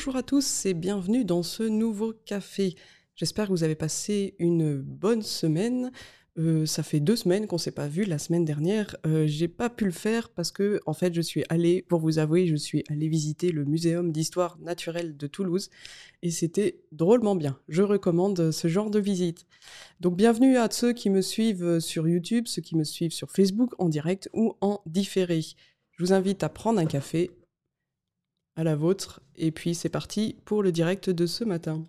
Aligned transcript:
Bonjour 0.00 0.16
à 0.16 0.22
tous 0.22 0.64
et 0.64 0.72
bienvenue 0.72 1.26
dans 1.26 1.42
ce 1.42 1.62
nouveau 1.62 2.14
café. 2.24 2.74
J'espère 3.16 3.48
que 3.48 3.52
vous 3.52 3.64
avez 3.64 3.74
passé 3.74 4.34
une 4.38 4.80
bonne 4.80 5.20
semaine. 5.20 5.92
Euh, 6.38 6.64
ça 6.64 6.82
fait 6.82 7.00
deux 7.00 7.16
semaines 7.16 7.46
qu'on 7.46 7.58
s'est 7.58 7.70
pas 7.70 7.86
vu. 7.86 8.04
La 8.04 8.16
semaine 8.16 8.46
dernière, 8.46 8.96
euh, 9.06 9.26
j'ai 9.26 9.46
pas 9.46 9.68
pu 9.68 9.84
le 9.84 9.90
faire 9.90 10.30
parce 10.30 10.52
que, 10.52 10.80
en 10.86 10.94
fait, 10.94 11.12
je 11.12 11.20
suis 11.20 11.44
allée, 11.50 11.82
pour 11.82 12.00
vous 12.00 12.18
avouer, 12.18 12.46
je 12.46 12.56
suis 12.56 12.82
allée 12.88 13.08
visiter 13.08 13.52
le 13.52 13.66
Muséum 13.66 14.10
d'histoire 14.10 14.58
naturelle 14.60 15.18
de 15.18 15.26
Toulouse 15.26 15.68
et 16.22 16.30
c'était 16.30 16.80
drôlement 16.92 17.36
bien. 17.36 17.58
Je 17.68 17.82
recommande 17.82 18.52
ce 18.52 18.68
genre 18.68 18.90
de 18.90 19.00
visite. 19.00 19.44
Donc, 20.00 20.16
bienvenue 20.16 20.56
à 20.56 20.70
ceux 20.70 20.94
qui 20.94 21.10
me 21.10 21.20
suivent 21.20 21.78
sur 21.78 22.08
YouTube, 22.08 22.46
ceux 22.46 22.62
qui 22.62 22.74
me 22.74 22.84
suivent 22.84 23.12
sur 23.12 23.30
Facebook 23.30 23.74
en 23.78 23.90
direct 23.90 24.30
ou 24.32 24.54
en 24.62 24.80
différé. 24.86 25.42
Je 25.92 26.04
vous 26.04 26.14
invite 26.14 26.42
à 26.42 26.48
prendre 26.48 26.80
un 26.80 26.86
café, 26.86 27.30
à 28.56 28.64
la 28.64 28.76
vôtre, 28.76 29.20
et 29.36 29.50
puis 29.50 29.74
c'est 29.74 29.88
parti 29.88 30.36
pour 30.44 30.62
le 30.62 30.72
direct 30.72 31.10
de 31.10 31.26
ce 31.26 31.44
matin. 31.44 31.86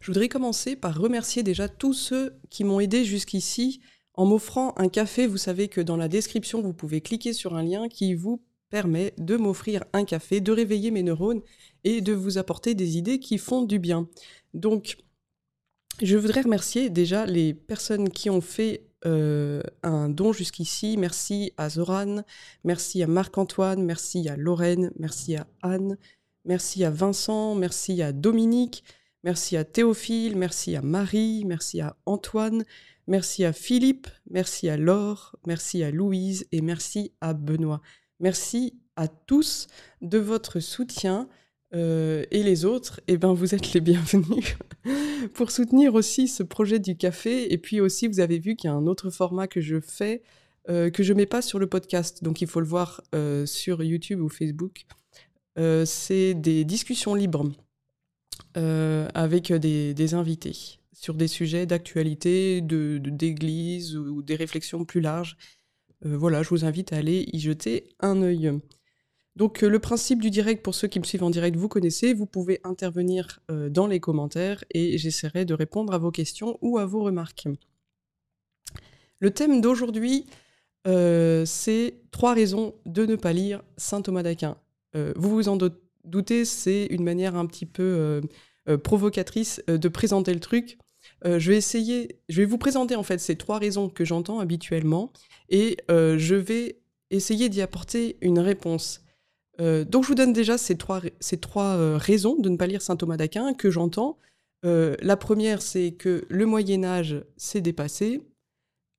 Je 0.00 0.12
voudrais 0.12 0.28
commencer 0.28 0.76
par 0.76 0.96
remercier 0.96 1.42
déjà 1.42 1.68
tous 1.68 1.92
ceux 1.92 2.38
qui 2.48 2.62
m'ont 2.64 2.80
aidé 2.80 3.04
jusqu'ici 3.04 3.80
en 4.14 4.24
m'offrant 4.24 4.72
un 4.76 4.88
café. 4.88 5.26
Vous 5.26 5.36
savez 5.36 5.68
que 5.68 5.80
dans 5.80 5.96
la 5.96 6.08
description, 6.08 6.62
vous 6.62 6.72
pouvez 6.72 7.00
cliquer 7.00 7.32
sur 7.32 7.56
un 7.56 7.62
lien 7.62 7.88
qui 7.88 8.14
vous 8.14 8.42
permet 8.70 9.14
de 9.18 9.36
m'offrir 9.36 9.84
un 9.92 10.04
café, 10.04 10.40
de 10.40 10.52
réveiller 10.52 10.90
mes 10.90 11.02
neurones 11.02 11.42
et 11.84 12.00
de 12.00 12.12
vous 12.12 12.38
apporter 12.38 12.74
des 12.74 12.96
idées 12.96 13.20
qui 13.20 13.38
font 13.38 13.62
du 13.62 13.78
bien. 13.78 14.08
Donc, 14.54 14.96
je 16.02 16.16
voudrais 16.16 16.42
remercier 16.42 16.90
déjà 16.90 17.26
les 17.26 17.54
personnes 17.54 18.10
qui 18.10 18.28
ont 18.28 18.40
fait 18.40 18.86
euh, 19.06 19.62
un 19.82 20.08
don 20.08 20.32
jusqu'ici. 20.32 20.96
Merci 20.98 21.52
à 21.56 21.70
Zoran, 21.70 22.22
merci 22.64 23.02
à 23.02 23.06
Marc-Antoine, 23.06 23.82
merci 23.82 24.28
à 24.28 24.36
Lorraine, 24.36 24.90
merci 24.98 25.36
à 25.36 25.46
Anne, 25.62 25.96
merci 26.44 26.84
à 26.84 26.90
Vincent, 26.90 27.54
merci 27.54 28.02
à 28.02 28.12
Dominique, 28.12 28.84
merci 29.22 29.56
à 29.56 29.64
Théophile, 29.64 30.36
merci 30.36 30.76
à 30.76 30.82
Marie, 30.82 31.44
merci 31.46 31.80
à 31.80 31.96
Antoine, 32.04 32.64
merci 33.06 33.44
à 33.44 33.52
Philippe, 33.52 34.08
merci 34.28 34.68
à 34.68 34.76
Laure, 34.76 35.36
merci 35.46 35.84
à 35.84 35.90
Louise 35.90 36.46
et 36.52 36.60
merci 36.60 37.12
à 37.20 37.32
Benoît. 37.32 37.80
Merci 38.18 38.80
à 38.96 39.08
tous 39.08 39.68
de 40.00 40.18
votre 40.18 40.60
soutien. 40.60 41.28
Euh, 41.76 42.24
et 42.30 42.42
les 42.42 42.64
autres, 42.64 43.00
eh 43.06 43.18
ben, 43.18 43.34
vous 43.34 43.54
êtes 43.54 43.74
les 43.74 43.80
bienvenus 43.80 44.56
pour 45.34 45.50
soutenir 45.50 45.94
aussi 45.94 46.26
ce 46.26 46.42
projet 46.42 46.78
du 46.78 46.96
café. 46.96 47.52
Et 47.52 47.58
puis 47.58 47.80
aussi, 47.80 48.08
vous 48.08 48.20
avez 48.20 48.38
vu 48.38 48.56
qu'il 48.56 48.68
y 48.68 48.72
a 48.72 48.76
un 48.76 48.86
autre 48.86 49.10
format 49.10 49.46
que 49.46 49.60
je 49.60 49.78
fais, 49.80 50.22
euh, 50.70 50.90
que 50.90 51.02
je 51.02 51.12
mets 51.12 51.26
pas 51.26 51.42
sur 51.42 51.58
le 51.58 51.66
podcast. 51.66 52.24
Donc 52.24 52.40
il 52.40 52.48
faut 52.48 52.60
le 52.60 52.66
voir 52.66 53.02
euh, 53.14 53.44
sur 53.44 53.82
YouTube 53.82 54.20
ou 54.20 54.28
Facebook. 54.28 54.86
c'est 55.84 56.34
des 56.34 56.64
discussions 56.64 57.14
libres 57.14 57.50
avec 58.54 59.52
des, 59.52 60.14
invités 60.14 60.78
sur 60.92 61.14
des 61.14 61.28
sujets 61.28 61.66
d'actualité, 61.66 62.62
d'église 62.62 63.92
de, 63.92 63.98
ou 63.98 64.22
des 64.22 64.34
réflexions 64.34 64.84
plus 64.86 65.02
larges. 65.02 65.36
voilà, 66.02 66.42
je 66.42 66.48
vous 66.48 66.64
invite 66.64 66.92
à 66.94 66.96
aller 66.96 67.28
y 67.32 67.38
jeter 67.38 67.88
un 68.00 68.22
œil. 68.22 68.50
Donc 69.36 69.62
euh, 69.62 69.68
le 69.68 69.78
principe 69.78 70.20
du 70.20 70.30
direct, 70.30 70.64
pour 70.64 70.74
ceux 70.74 70.88
qui 70.88 70.98
me 70.98 71.04
suivent 71.04 71.22
en 71.22 71.30
direct, 71.30 71.56
vous 71.56 71.68
connaissez, 71.68 72.14
vous 72.14 72.26
pouvez 72.26 72.60
intervenir 72.64 73.40
euh, 73.50 73.68
dans 73.68 73.86
les 73.86 74.00
commentaires 74.00 74.64
et 74.70 74.96
j'essaierai 74.98 75.44
de 75.44 75.54
répondre 75.54 75.92
à 75.92 75.98
vos 75.98 76.10
questions 76.10 76.58
ou 76.62 76.78
à 76.78 76.86
vos 76.86 77.02
remarques. 77.02 77.46
Le 79.20 79.30
thème 79.30 79.60
d'aujourd'hui, 79.60 80.26
euh, 80.86 81.44
c'est 81.44 82.00
trois 82.10 82.32
raisons 82.32 82.74
de 82.86 83.04
ne 83.04 83.16
pas 83.16 83.34
lire 83.34 83.62
Saint 83.76 84.02
Thomas 84.02 84.22
d'Aquin. 84.22 84.56
vous 84.94 85.30
vous 85.30 85.48
en 85.48 85.58
doutez, 86.04 86.46
c'est 86.46 86.86
une 86.86 87.04
manière 87.04 87.36
un 87.36 87.44
petit 87.44 87.66
peu 87.66 88.22
provocatrice 88.82 89.62
de 89.66 89.88
présenter 89.88 90.32
le 90.32 90.40
truc. 90.40 90.78
je 91.24 91.50
vais 91.50 91.56
essayer, 91.56 92.20
je 92.30 92.40
vais 92.40 92.46
vous 92.46 92.56
présenter 92.56 92.96
en 92.96 93.02
fait 93.02 93.18
ces 93.18 93.36
trois 93.36 93.58
raisons 93.58 93.90
que 93.90 94.06
j'entends 94.06 94.40
habituellement 94.40 95.12
et 95.50 95.76
je 95.90 96.34
vais 96.34 96.78
essayer 97.10 97.50
d'y 97.50 97.60
apporter 97.60 98.16
une 98.22 98.38
réponse. 98.38 99.05
Euh, 99.60 99.84
donc 99.84 100.04
je 100.04 100.08
vous 100.08 100.14
donne 100.14 100.32
déjà 100.32 100.58
ces 100.58 100.76
trois, 100.76 101.00
ces 101.20 101.38
trois 101.38 101.76
euh, 101.76 101.96
raisons 101.96 102.36
de 102.36 102.48
ne 102.48 102.56
pas 102.56 102.66
lire 102.66 102.82
Saint 102.82 102.96
Thomas 102.96 103.16
d'Aquin 103.16 103.54
que 103.54 103.70
j'entends. 103.70 104.18
Euh, 104.64 104.96
la 105.00 105.16
première, 105.16 105.62
c'est 105.62 105.92
que 105.92 106.24
le 106.28 106.46
Moyen 106.46 106.84
Âge 106.84 107.24
s'est 107.36 107.60
dépassé. 107.60 108.22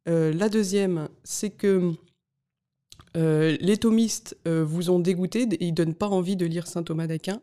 la 0.06 0.50
deuxième, 0.50 1.10
c'est 1.24 1.50
que 1.50 1.94
les 3.16 3.78
thomistes 3.78 4.38
vous 4.46 4.90
ont 4.90 5.00
dégoûté, 5.00 5.48
ils 5.60 5.72
ne 5.72 5.76
donnent 5.76 5.96
pas 5.96 6.08
envie 6.08 6.36
de 6.36 6.46
lire 6.46 6.68
Saint 6.68 6.84
Thomas 6.84 7.08
d'Aquin. 7.08 7.42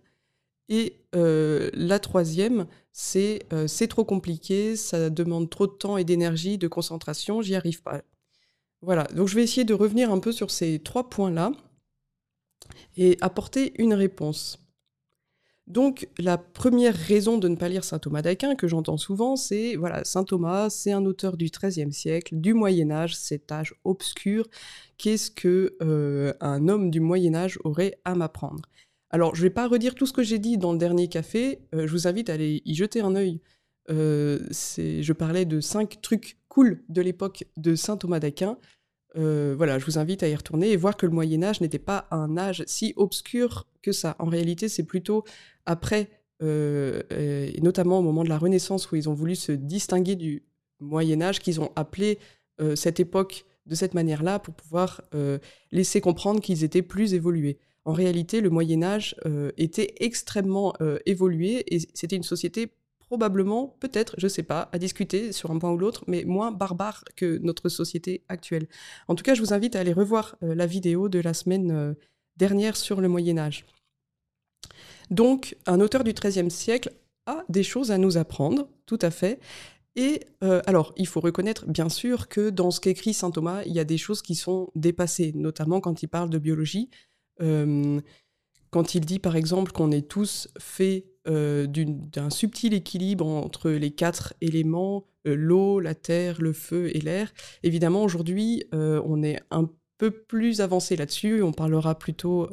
Et 0.69 0.97
la 1.13 1.99
troisième, 1.99 2.67
c'est 2.93 3.41
c'est 3.67 3.89
trop 3.89 4.05
compliqué, 4.05 4.77
ça 4.77 5.11
demande 5.11 5.51
trop 5.51 5.67
de 5.67 5.73
temps 5.73 5.99
et 5.99 6.05
d'énergie, 6.05 6.57
de 6.57 6.69
concentration, 6.69 7.43
j'y 7.43 7.55
arrive 7.55 7.83
pas. 7.83 8.03
Voilà, 8.81 9.05
donc 9.15 9.29
je 9.29 9.35
vais 9.35 9.43
essayer 9.43 9.65
de 9.65 9.75
revenir 9.75 10.11
un 10.11 10.21
peu 10.21 10.33
sur 10.33 10.51
ces 10.51 10.79
trois 10.79 11.11
points-là 11.11 11.53
et 12.97 13.17
apporter 13.21 13.73
une 13.79 13.95
réponse. 13.95 14.59
Donc 15.67 16.09
la 16.19 16.37
première 16.37 16.95
raison 16.95 17.39
de 17.39 17.49
ne 17.49 17.57
pas 17.57 17.71
lire 17.71 17.85
saint 17.85 17.99
Thomas 17.99 18.21
d'Aquin 18.21 18.55
que 18.55 18.69
j'entends 18.69 18.99
souvent, 18.99 19.35
c'est 19.35 19.77
voilà, 19.77 20.05
saint 20.05 20.25
Thomas, 20.25 20.69
c'est 20.69 20.93
un 20.93 21.07
auteur 21.07 21.39
du 21.39 21.47
XIIIe 21.47 21.93
siècle, 21.93 22.37
du 22.37 22.53
Moyen 22.53 22.91
Âge, 22.91 23.17
cet 23.17 23.51
âge 23.51 23.75
obscur. 23.85 24.47
Qu'est-ce 24.99 25.31
que 25.31 25.75
euh, 25.83 26.35
un 26.41 26.69
homme 26.69 26.91
du 26.91 27.01
Moyen 27.01 27.35
Âge 27.35 27.59
aurait 27.65 27.99
à 28.05 28.15
m'apprendre? 28.15 28.69
Alors 29.09 29.35
je 29.35 29.41
ne 29.41 29.47
vais 29.47 29.55
pas 29.55 29.67
redire 29.67 29.95
tout 29.95 30.07
ce 30.07 30.13
que 30.13 30.23
j'ai 30.23 30.39
dit 30.39 30.59
dans 30.59 30.73
le 30.73 30.79
dernier 30.79 31.09
café. 31.09 31.61
Euh, 31.75 31.87
je 31.87 31.93
vous 31.93 32.07
invite 32.07 32.29
à 32.29 32.35
aller 32.35 32.61
y 32.67 32.75
jeter 32.75 33.01
un 33.01 33.15
œil. 33.15 33.41
Euh, 33.91 34.41
je 34.51 35.13
parlais 35.13 35.47
de 35.47 35.61
cinq 35.61 36.01
trucs 36.03 36.39
cool 36.49 36.85
de 36.91 37.01
l'époque 37.01 37.45
de 37.57 37.75
saint 37.75 37.97
Thomas 37.97 38.21
d'Aquin. 38.21 38.59
Euh, 39.17 39.55
voilà, 39.57 39.79
je 39.79 39.85
vous 39.85 39.99
invite 39.99 40.23
à 40.23 40.29
y 40.29 40.35
retourner 40.35 40.73
et 40.73 40.77
voir 40.77 40.97
que 40.97 41.07
le 41.07 41.13
Moyen 41.13 41.43
Âge 41.43 41.61
n'était 41.61 41.79
pas 41.79 42.07
un 42.11 42.37
âge 42.37 42.65
si 42.67 42.93
obscur 42.97 43.67
que 43.83 43.93
ça. 43.93 44.17
En 44.19 44.27
réalité, 44.27 44.69
c'est 44.69 44.83
plutôt 44.83 45.25
après, 45.67 46.09
euh, 46.43 47.03
et 47.11 47.61
notamment 47.61 48.01
au 48.01 48.03
moment 48.03 48.25
de 48.25 48.29
la 48.29 48.39
Renaissance, 48.39 48.91
où 48.91 48.97
ils 48.97 49.09
ont 49.09 49.15
voulu 49.15 49.37
se 49.37 49.53
distinguer 49.53 50.17
du 50.17 50.43
Moyen 50.81 51.23
Âge, 51.23 51.41
qu'ils 51.41 51.61
ont 51.61 51.71
appelé 51.77 52.19
euh, 52.61 52.75
cette 52.77 53.01
époque 53.01 53.45
de 53.67 53.75
cette 53.75 53.95
manière-là 53.95 54.39
pour 54.41 54.53
pouvoir 54.53 55.01
laisser 55.73 56.03
comprendre 56.03 56.43
qu'ils 56.43 56.65
étaient 56.65 56.83
plus 56.83 57.15
évolués. 57.15 57.57
En 57.87 57.95
réalité, 57.95 58.43
le 58.43 58.51
Moyen 58.51 58.83
Âge 58.83 59.17
était 59.57 59.95
extrêmement 60.01 60.75
évolué 61.07 61.65
et 61.75 61.79
c'était 61.95 62.17
une 62.17 62.23
société 62.23 62.69
probablement, 63.07 63.77
peut-être, 63.81 64.15
je 64.19 64.27
ne 64.27 64.31
sais 64.31 64.43
pas, 64.43 64.69
à 64.73 64.79
discuter 64.79 65.33
sur 65.33 65.51
un 65.51 65.59
point 65.59 65.71
ou 65.71 65.79
l'autre, 65.79 66.05
mais 66.07 66.25
moins 66.25 66.53
barbare 66.53 67.05
que 67.17 67.39
notre 67.39 67.69
société 67.69 68.25
actuelle. 68.29 68.67
En 69.09 69.15
tout 69.15 69.23
cas, 69.23 69.35
je 69.35 69.41
vous 69.41 69.53
invite 69.53 69.77
à 69.77 69.81
aller 69.81 69.93
revoir 69.93 70.37
euh, 70.43 70.55
la 70.55 70.67
vidéo 70.67 71.09
de 71.09 71.21
la 71.21 71.35
semaine 71.35 71.71
euh, 71.71 71.95
dernière 72.37 72.77
sur 72.77 73.01
le 73.01 73.09
Moyen 73.09 73.39
Âge. 73.39 73.67
Donc, 75.11 75.57
un 75.67 75.81
auteur 75.81 76.05
du 76.05 76.13
XIIIe 76.13 76.51
siècle 76.51 76.93
a 77.27 77.45
des 77.49 77.63
choses 77.63 77.91
à 77.91 77.99
nous 77.99 78.17
apprendre, 78.17 78.69
tout 78.87 78.99
à 79.03 79.11
fait. 79.11 79.39
Et 79.97 80.21
euh, 80.43 80.61
alors, 80.67 80.93
il 80.97 81.07
faut 81.07 81.21
reconnaître, 81.21 81.67
bien 81.67 81.89
sûr, 81.89 82.29
que 82.29 82.51
dans 82.51 82.71
ce 82.71 82.81
qu'écrit 82.81 83.15
saint 83.15 83.31
Thomas, 83.31 83.63
il 83.65 83.73
y 83.73 83.81
a 83.81 83.85
des 83.85 83.99
choses 83.99 84.23
qui 84.23 84.35
sont 84.35 84.71
dépassées, 84.75 85.33
notamment 85.35 85.81
quand 85.81 86.03
il 86.03 86.09
parle 86.09 86.31
de 86.31 86.39
biologie. 86.39 86.91
quand 87.39 88.95
il 88.95 89.05
dit, 89.05 89.21
par 89.21 89.37
exemple, 89.37 89.71
qu'on 89.71 89.93
est 89.93 90.09
tous 90.09 90.49
faits 90.59 91.05
euh, 91.27 91.67
d'un 91.67 92.29
subtil 92.29 92.75
équilibre 92.75 93.27
entre 93.27 93.71
les 93.71 93.91
quatre 93.91 94.35
éléments, 94.43 95.07
euh, 95.27 95.35
l'eau, 95.35 95.81
la 95.81 95.95
terre, 95.95 96.41
le 96.43 96.53
feu 96.53 96.95
et 96.95 97.01
l'air. 97.01 97.33
Évidemment, 97.63 98.03
aujourd'hui, 98.03 98.65
euh, 98.75 99.01
on 99.07 99.23
est 99.23 99.41
un 99.51 99.71
peu 99.97 100.11
plus 100.11 100.61
avancé 100.61 100.97
là-dessus. 100.97 101.43
On 101.43 101.53
parlera 101.53 101.99
plutôt 101.99 102.51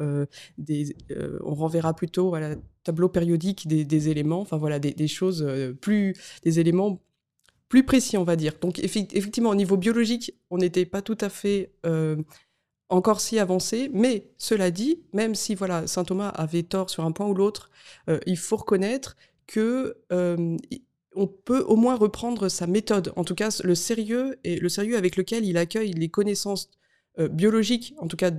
des, 0.57 0.95
on 1.43 1.55
renverra 1.55 1.93
plutôt 1.95 2.33
à 2.35 2.39
la 2.39 2.55
tableau 2.83 3.09
périodique 3.09 3.67
des, 3.67 4.09
éléments. 4.09 4.39
Enfin 4.39 4.57
voilà, 4.57 4.79
des, 4.79 5.07
choses 5.07 5.45
plus, 5.81 6.13
des 6.43 6.59
éléments 6.59 7.01
plus 7.67 7.83
précis, 7.83 8.15
on 8.17 8.23
va 8.23 8.35
dire. 8.35 8.53
Donc 8.61 8.79
effectivement, 8.79 9.49
au 9.49 9.55
niveau 9.55 9.75
biologique, 9.75 10.33
on 10.51 10.59
n'était 10.59 10.85
pas 10.85 11.01
tout 11.01 11.17
à 11.19 11.29
fait 11.29 11.73
encore 12.91 13.21
si 13.21 13.39
avancé, 13.39 13.89
mais 13.93 14.27
cela 14.37 14.69
dit, 14.69 14.99
même 15.13 15.33
si 15.33 15.55
voilà 15.55 15.87
saint 15.87 16.03
Thomas 16.03 16.27
avait 16.27 16.63
tort 16.63 16.89
sur 16.89 17.05
un 17.05 17.13
point 17.13 17.25
ou 17.25 17.33
l'autre, 17.33 17.71
euh, 18.09 18.19
il 18.27 18.37
faut 18.37 18.57
reconnaître 18.57 19.15
que 19.47 19.97
euh, 20.11 20.57
on 21.15 21.27
peut 21.27 21.61
au 21.61 21.77
moins 21.77 21.95
reprendre 21.95 22.49
sa 22.49 22.67
méthode, 22.67 23.13
en 23.15 23.23
tout 23.23 23.33
cas 23.33 23.61
le 23.63 23.75
sérieux 23.75 24.37
et 24.43 24.57
le 24.57 24.67
sérieux 24.67 24.97
avec 24.97 25.15
lequel 25.15 25.45
il 25.45 25.57
accueille 25.57 25.93
les 25.93 26.09
connaissances 26.09 26.69
euh, 27.17 27.29
biologiques, 27.29 27.95
en 27.97 28.07
tout 28.07 28.17
cas 28.17 28.31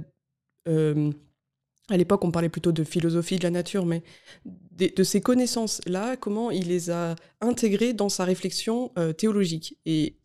à 1.89 1.97
l'époque 1.97 2.25
on 2.25 2.31
parlait 2.31 2.49
plutôt 2.49 2.71
de 2.73 2.85
philosophie 2.85 3.39
de 3.39 3.43
la 3.43 3.51
nature, 3.51 3.85
mais 3.85 4.03
de, 4.45 5.03
ces 5.03 5.21
connaissances-là, 5.21 6.17
comment 6.17 6.51
il 6.51 6.69
les 6.69 6.91
a 6.91 7.17
intégrées 7.41 7.95
dans 7.95 8.09
sa 8.09 8.25
réflexion 8.25 8.93
théologique. 9.19 9.77
Et 9.87 10.19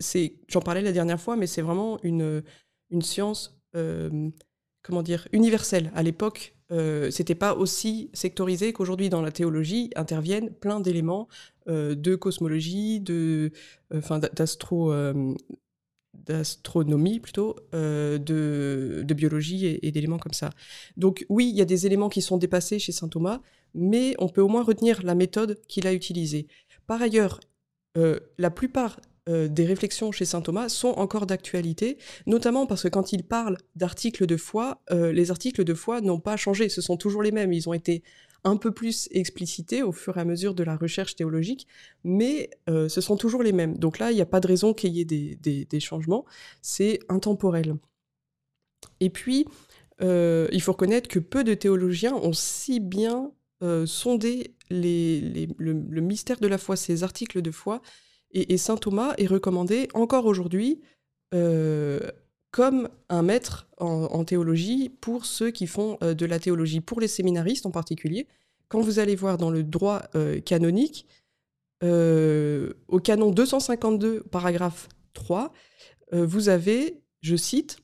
c'est, 0.00 0.34
j'en 0.48 0.60
parlais 0.60 0.82
la 0.82 0.90
dernière 0.90 1.20
fois, 1.20 1.36
mais 1.36 1.46
c'est 1.46 1.62
vraiment 1.62 2.00
une 2.02 2.42
une 2.90 3.02
science 3.02 3.56
comment 4.82 5.02
dire, 5.02 5.28
universelle. 5.32 5.90
À 5.94 6.02
l'époque, 6.02 6.54
euh, 6.72 7.10
c'était 7.10 7.34
pas 7.34 7.54
aussi 7.54 8.10
sectorisé 8.12 8.72
qu'aujourd'hui 8.72 9.08
dans 9.08 9.22
la 9.22 9.32
théologie 9.32 9.90
interviennent 9.96 10.50
plein 10.50 10.80
d'éléments 10.80 11.28
de 11.66 12.16
cosmologie, 12.16 12.98
de, 12.98 13.52
enfin 13.94 14.18
d'astro, 14.18 14.92
d'astronomie 16.14 17.20
plutôt, 17.20 17.54
de, 17.72 19.04
biologie 19.14 19.66
et, 19.66 19.86
et 19.86 19.92
d'éléments 19.92 20.18
comme 20.18 20.32
ça. 20.32 20.50
Donc 20.96 21.24
oui, 21.28 21.48
il 21.48 21.56
y 21.56 21.60
a 21.60 21.64
des 21.64 21.86
éléments 21.86 22.08
qui 22.08 22.22
sont 22.22 22.38
dépassés 22.38 22.80
chez 22.80 22.90
saint 22.90 23.06
Thomas, 23.06 23.40
mais 23.72 24.16
on 24.18 24.28
peut 24.28 24.40
au 24.40 24.48
moins 24.48 24.64
retenir 24.64 25.04
la 25.04 25.14
méthode 25.14 25.60
qu'il 25.68 25.86
a 25.86 25.92
utilisée. 25.92 26.48
Par 26.88 27.00
ailleurs, 27.00 27.38
la 27.94 28.50
plupart 28.50 28.98
euh, 29.30 29.48
des 29.48 29.64
réflexions 29.64 30.10
chez 30.12 30.24
saint 30.24 30.40
Thomas 30.40 30.68
sont 30.68 30.88
encore 30.88 31.26
d'actualité, 31.26 31.98
notamment 32.26 32.66
parce 32.66 32.82
que 32.82 32.88
quand 32.88 33.12
il 33.12 33.22
parle 33.22 33.56
d'articles 33.76 34.26
de 34.26 34.36
foi, 34.36 34.82
euh, 34.90 35.12
les 35.12 35.30
articles 35.30 35.62
de 35.62 35.74
foi 35.74 36.00
n'ont 36.00 36.18
pas 36.20 36.36
changé, 36.36 36.68
ce 36.68 36.80
sont 36.80 36.96
toujours 36.96 37.22
les 37.22 37.30
mêmes, 37.30 37.52
ils 37.52 37.68
ont 37.68 37.72
été 37.72 38.02
un 38.42 38.56
peu 38.56 38.72
plus 38.72 39.08
explicités 39.12 39.82
au 39.82 39.92
fur 39.92 40.16
et 40.16 40.20
à 40.20 40.24
mesure 40.24 40.54
de 40.54 40.64
la 40.64 40.76
recherche 40.76 41.14
théologique, 41.14 41.68
mais 42.02 42.50
euh, 42.68 42.88
ce 42.88 43.00
sont 43.00 43.16
toujours 43.16 43.42
les 43.42 43.52
mêmes. 43.52 43.76
Donc 43.78 43.98
là, 43.98 44.10
il 44.10 44.14
n'y 44.14 44.22
a 44.22 44.26
pas 44.26 44.40
de 44.40 44.48
raison 44.48 44.74
qu'il 44.74 44.92
y 44.94 45.00
ait 45.00 45.04
des, 45.04 45.80
changements, 45.80 46.24
c'est 46.62 46.98
intemporel. 47.08 47.76
Et 48.98 49.10
puis, 49.10 49.46
il 50.02 50.62
faut 50.62 50.72
reconnaître 50.72 51.08
que 51.08 51.18
peu 51.18 51.44
de 51.44 51.52
théologiens 51.52 52.14
ont 52.14 52.32
si 52.32 52.80
bien 52.80 53.32
sondé 53.84 54.54
le, 54.70 56.00
mystère 56.00 56.40
de 56.40 56.46
la 56.46 56.56
foi, 56.56 56.76
ces 56.76 57.02
articles 57.04 57.42
de 57.42 57.50
foi, 57.50 57.82
et, 58.32 58.56
saint 58.58 58.76
Thomas 58.76 59.14
est 59.18 59.26
recommandé 59.26 59.88
encore 59.94 60.26
aujourd'hui 60.26 60.80
euh, 61.34 62.00
comme 62.50 62.88
un 63.08 63.22
maître 63.22 63.68
en, 63.78 64.24
théologie 64.24 64.88
pour 64.88 65.24
ceux 65.24 65.50
qui 65.50 65.66
font 65.66 65.98
euh, 66.02 66.14
de 66.14 66.26
la 66.26 66.40
théologie, 66.40 66.80
pour 66.80 67.00
les 67.00 67.08
séminaristes 67.08 67.66
en 67.66 67.70
particulier. 67.70 68.26
Quand 68.68 68.80
vous 68.80 68.98
allez 68.98 69.16
voir 69.16 69.38
dans 69.38 69.50
le 69.50 69.62
droit 69.62 70.02
euh, 70.14 70.40
canonique, 70.40 71.06
au 71.82 73.00
canon 73.02 73.30
252, 73.30 74.24
paragraphe 74.24 74.88
3, 75.14 75.50
vous 76.12 76.50
avez, 76.50 77.00
je 77.22 77.36
cite, 77.36 77.78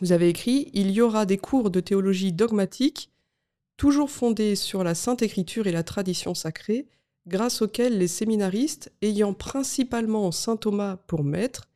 vous 0.00 0.12
avez 0.12 0.30
écrit 0.30 0.70
Il 0.72 0.90
y 0.90 1.02
aura 1.02 1.26
des 1.26 1.36
cours 1.36 1.70
de 1.70 1.80
théologie 1.80 2.32
dogmatique, 2.32 3.10
toujours 3.76 4.10
fondés 4.10 4.56
sur 4.56 4.82
la 4.82 4.94
Sainte 4.94 5.20
Écriture 5.20 5.66
et 5.66 5.72
la 5.72 5.82
tradition 5.82 6.34
sacrée, 6.34 6.86
grâce 7.26 7.62
auquel 7.62 7.98
les 7.98 8.08
séminaristes, 8.08 8.92
ayant 9.02 9.34
principalement 9.34 10.32
saint 10.32 10.56
Thomas 10.56 10.96
pour 10.96 11.24
maître, 11.24 11.68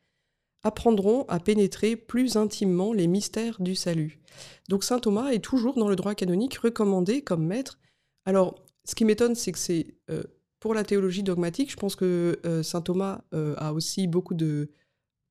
apprendront 0.63 1.25
à 1.27 1.39
pénétrer 1.39 1.95
plus 1.95 2.37
intimement 2.37 2.91
les 2.91 3.07
mystères 3.07 3.61
du 3.61 3.75
salut. 3.75 4.19
Donc 4.67 4.83
saint 4.83 4.99
Thomas 4.99 5.29
est 5.29 5.43
toujours 5.43 5.75
dans 5.75 5.87
le 5.87 5.95
droit 5.95 6.15
canonique 6.15 6.57
recommandé 6.57 7.21
comme 7.21 7.45
maître. 7.45 7.79
Alors, 8.25 8.55
ce 8.83 8.95
qui 8.95 9.05
m'étonne, 9.05 9.35
c'est 9.35 9.51
que 9.51 9.59
c'est 9.59 9.95
euh, 10.09 10.23
pour 10.59 10.73
la 10.73 10.83
théologie 10.83 11.21
dogmatique, 11.21 11.71
je 11.71 11.77
pense 11.77 11.95
que 11.95 12.39
euh, 12.45 12.63
saint 12.63 12.81
Thomas 12.81 13.21
euh, 13.33 13.53
a 13.57 13.73
aussi 13.73 14.07
beaucoup 14.07 14.33
de, 14.33 14.69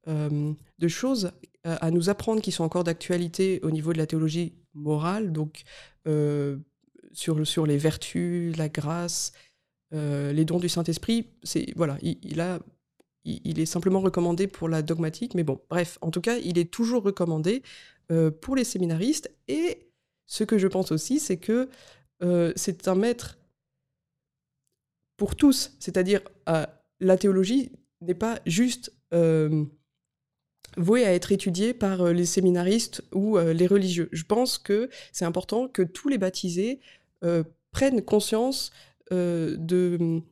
de 0.06 0.88
choses 0.88 1.32
à 1.64 1.90
nous 1.90 2.10
apprendre 2.10 2.42
qui 2.42 2.52
sont 2.52 2.62
encore 2.62 2.84
d'actualité 2.84 3.58
au 3.62 3.70
niveau 3.70 3.94
de 3.94 3.98
la 3.98 4.06
théologie 4.06 4.52
morale, 4.74 5.32
donc 5.32 5.62
sur, 7.12 7.46
sur 7.46 7.64
les 7.64 7.78
vertus, 7.78 8.54
la 8.58 8.68
grâce, 8.68 9.32
euh, 9.92 10.32
les 10.32 10.44
dons 10.44 10.58
du 10.58 10.68
Saint-Esprit, 10.68 11.26
c'est 11.42 11.66
voilà, 11.76 11.98
il, 12.02 12.40
a, 12.40 12.58
il, 13.24 13.60
est 13.60 13.66
simplement 13.66 14.00
recommandé 14.00 14.46
pour 14.46 14.68
la 14.68 14.82
dogmatique, 14.82 15.34
mais 15.34 15.44
bon, 15.44 15.60
bref, 15.68 15.98
en 16.00 16.10
tout 16.10 16.20
cas, 16.20 16.38
il 16.38 16.58
est 16.58 16.70
toujours 16.70 17.02
recommandé 17.02 17.62
euh, 18.10 18.30
pour 18.30 18.56
les 18.56 18.64
séminaristes. 18.64 19.30
Et 19.46 19.90
ce 20.26 20.44
que 20.44 20.58
je 20.58 20.66
pense 20.66 20.90
aussi, 20.90 21.20
c'est 21.20 21.36
que 21.36 21.68
euh, 22.22 22.52
c'est 22.56 22.88
un 22.88 22.94
maître 22.94 23.38
pour 25.16 25.36
tous, 25.36 25.76
c'est-à-dire 25.78 26.20
la 26.98 27.16
théologie 27.16 27.70
n'est 28.00 28.14
pas 28.14 28.40
juste 28.46 28.92
vouée 30.76 31.06
à 31.06 31.14
être 31.14 31.30
étudiée 31.30 31.72
par 31.72 32.06
les 32.06 32.26
séminaristes 32.26 33.04
ou 33.12 33.38
les 33.38 33.68
religieux. 33.68 34.08
Je 34.10 34.24
pense 34.24 34.58
que 34.58 34.90
c'est 35.12 35.24
important 35.24 35.68
que 35.68 35.82
tous 35.82 36.08
les 36.08 36.18
baptisés 36.18 36.80
prennent 37.70 38.02
conscience 38.02 38.72
de 39.10 40.22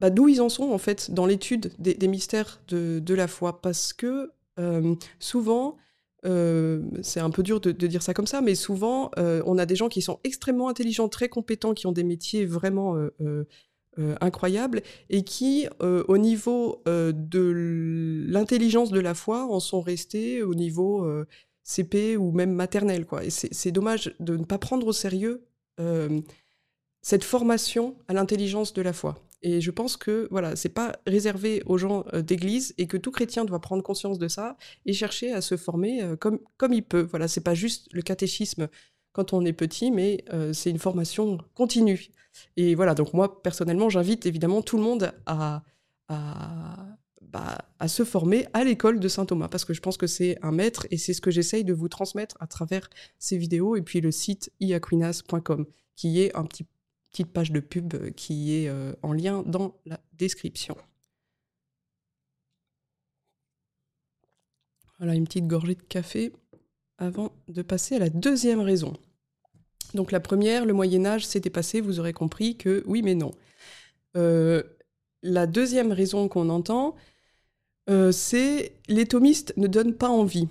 bah, 0.00 0.10
d'où 0.10 0.28
ils 0.28 0.40
en 0.40 0.48
sont 0.48 0.70
en 0.70 0.78
fait 0.78 1.10
dans 1.10 1.26
l'étude 1.26 1.72
des, 1.78 2.08
mystères 2.08 2.60
de, 2.68 3.14
la 3.14 3.28
foi, 3.28 3.60
parce 3.60 3.92
que 3.92 4.30
euh, 4.58 4.94
souvent, 5.18 5.76
euh, 6.24 6.82
c'est 7.02 7.20
un 7.20 7.30
peu 7.30 7.42
dur 7.42 7.60
de, 7.60 7.72
dire 7.72 8.02
ça 8.02 8.14
comme 8.14 8.26
ça, 8.26 8.40
mais 8.40 8.54
souvent, 8.54 9.10
on 9.16 9.58
a 9.58 9.66
des 9.66 9.76
gens 9.76 9.88
qui 9.88 10.02
sont 10.02 10.18
extrêmement 10.24 10.68
intelligents, 10.68 11.08
très 11.08 11.28
compétents, 11.28 11.74
qui 11.74 11.86
ont 11.86 11.92
des 11.92 12.04
métiers 12.04 12.46
vraiment 12.46 12.96
incroyables, 14.20 14.82
et 15.10 15.22
qui, 15.22 15.68
au 15.80 16.16
niveau 16.16 16.82
de 16.86 18.24
l'intelligence 18.26 18.90
de 18.90 19.00
la 19.00 19.14
foi, 19.14 19.46
en 19.46 19.60
sont 19.60 19.82
restés 19.82 20.42
au 20.42 20.54
niveau 20.54 21.06
CP 21.62 22.16
ou 22.16 22.32
même 22.32 22.52
maternel. 22.52 23.04
Quoi. 23.04 23.24
Et 23.24 23.30
c'est 23.30 23.72
dommage 23.72 24.14
de 24.18 24.36
ne 24.36 24.44
pas 24.44 24.58
prendre 24.58 24.86
au 24.86 24.94
sérieux 24.94 25.44
cette 27.02 27.24
formation 27.24 27.96
à 28.08 28.14
l'intelligence 28.14 28.72
de 28.72 28.82
la 28.82 28.92
foi. 28.92 29.18
Et 29.42 29.60
je 29.60 29.70
pense 29.70 29.96
que 29.96 30.28
voilà, 30.30 30.54
c'est 30.54 30.68
pas 30.68 30.92
réservé 31.06 31.62
aux 31.64 31.78
gens 31.78 32.04
euh, 32.12 32.20
d'église 32.20 32.74
et 32.76 32.86
que 32.86 32.96
tout 32.96 33.10
chrétien 33.10 33.44
doit 33.44 33.60
prendre 33.60 33.82
conscience 33.82 34.18
de 34.18 34.28
ça 34.28 34.56
et 34.84 34.92
chercher 34.92 35.32
à 35.32 35.40
se 35.40 35.56
former 35.56 36.02
euh, 36.02 36.16
comme, 36.16 36.40
comme 36.58 36.74
il 36.74 36.82
peut. 36.82 37.00
Voilà, 37.00 37.26
c'est 37.26 37.40
pas 37.40 37.54
juste 37.54 37.88
le 37.92 38.02
catéchisme 38.02 38.68
quand 39.12 39.32
on 39.32 39.44
est 39.44 39.54
petit, 39.54 39.90
mais 39.90 40.24
euh, 40.32 40.52
c'est 40.52 40.70
une 40.70 40.78
formation 40.78 41.38
continue. 41.54 42.10
Et 42.56 42.74
voilà, 42.74 42.94
donc 42.94 43.14
moi 43.14 43.42
personnellement, 43.42 43.88
j'invite 43.88 44.26
évidemment 44.26 44.60
tout 44.60 44.76
le 44.76 44.82
monde 44.82 45.12
à, 45.24 45.62
à, 46.08 46.86
bah, 47.22 47.58
à 47.78 47.88
se 47.88 48.04
former 48.04 48.46
à 48.52 48.62
l'école 48.62 49.00
de 49.00 49.08
Saint 49.08 49.24
Thomas 49.24 49.48
parce 49.48 49.64
que 49.64 49.72
je 49.72 49.80
pense 49.80 49.96
que 49.96 50.06
c'est 50.06 50.36
un 50.42 50.52
maître 50.52 50.86
et 50.90 50.98
c'est 50.98 51.14
ce 51.14 51.20
que 51.20 51.30
j'essaye 51.30 51.64
de 51.64 51.72
vous 51.72 51.88
transmettre 51.88 52.36
à 52.40 52.46
travers 52.46 52.90
ces 53.18 53.38
vidéos 53.38 53.74
et 53.74 53.82
puis 53.82 54.00
le 54.00 54.10
site 54.10 54.52
iaquinas.com 54.60 55.66
qui 55.96 56.20
est 56.20 56.34
un 56.36 56.44
petit 56.44 56.66
petite 57.10 57.32
page 57.32 57.52
de 57.52 57.60
pub 57.60 58.10
qui 58.14 58.54
est 58.56 58.68
euh, 58.68 58.92
en 59.02 59.12
lien 59.12 59.42
dans 59.44 59.76
la 59.84 60.00
description. 60.12 60.76
Voilà 64.98 65.14
une 65.14 65.24
petite 65.24 65.46
gorgée 65.46 65.74
de 65.74 65.82
café 65.82 66.32
avant 66.98 67.32
de 67.48 67.62
passer 67.62 67.96
à 67.96 67.98
la 67.98 68.10
deuxième 68.10 68.60
raison. 68.60 68.94
Donc 69.94 70.12
la 70.12 70.20
première, 70.20 70.66
le 70.66 70.72
Moyen 70.72 71.04
Âge 71.06 71.26
s'est 71.26 71.40
dépassé, 71.40 71.80
vous 71.80 71.98
aurez 71.98 72.12
compris 72.12 72.56
que 72.56 72.82
oui 72.86 73.02
mais 73.02 73.14
non. 73.14 73.32
Euh, 74.16 74.62
la 75.22 75.46
deuxième 75.46 75.92
raison 75.92 76.28
qu'on 76.28 76.48
entend, 76.48 76.94
euh, 77.88 78.12
c'est 78.12 78.76
les 78.88 79.06
thomistes 79.06 79.54
ne 79.56 79.66
donnent 79.66 79.96
pas 79.96 80.08
envie. 80.08 80.48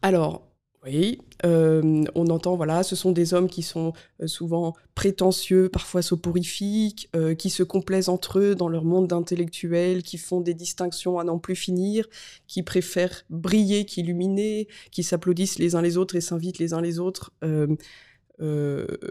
Alors, 0.00 0.47
oui, 0.84 1.18
euh, 1.44 2.04
on 2.14 2.28
entend, 2.28 2.56
voilà, 2.56 2.84
ce 2.84 2.94
sont 2.94 3.10
des 3.10 3.34
hommes 3.34 3.48
qui 3.48 3.62
sont 3.62 3.92
euh, 4.22 4.28
souvent 4.28 4.74
prétentieux, 4.94 5.68
parfois 5.68 6.02
soporifiques, 6.02 7.08
euh, 7.16 7.34
qui 7.34 7.50
se 7.50 7.64
complaisent 7.64 8.08
entre 8.08 8.38
eux 8.38 8.54
dans 8.54 8.68
leur 8.68 8.84
monde 8.84 9.08
d'intellectuels, 9.08 10.04
qui 10.04 10.18
font 10.18 10.40
des 10.40 10.54
distinctions 10.54 11.18
à 11.18 11.24
n'en 11.24 11.38
plus 11.38 11.56
finir, 11.56 12.06
qui 12.46 12.62
préfèrent 12.62 13.24
briller 13.28 13.86
qu'illuminer, 13.86 14.68
qui 14.92 15.02
s'applaudissent 15.02 15.58
les 15.58 15.74
uns 15.74 15.82
les 15.82 15.96
autres 15.96 16.14
et 16.14 16.20
s'invitent 16.20 16.58
les 16.58 16.72
uns 16.74 16.80
les 16.80 17.00
autres. 17.00 17.32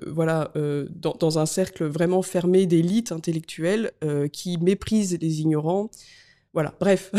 voilà, 0.08 0.54
dans, 0.56 1.40
un 1.40 1.46
cercle 1.46 1.86
vraiment 1.86 2.22
fermé 2.22 2.66
d'élite 2.66 3.12
intellectuelle 3.12 3.92
qui 4.32 4.58
méprisent 4.58 5.18
les 5.20 5.42
ignorants. 5.42 5.90
Voilà, 6.54 6.74
bref, 6.80 7.12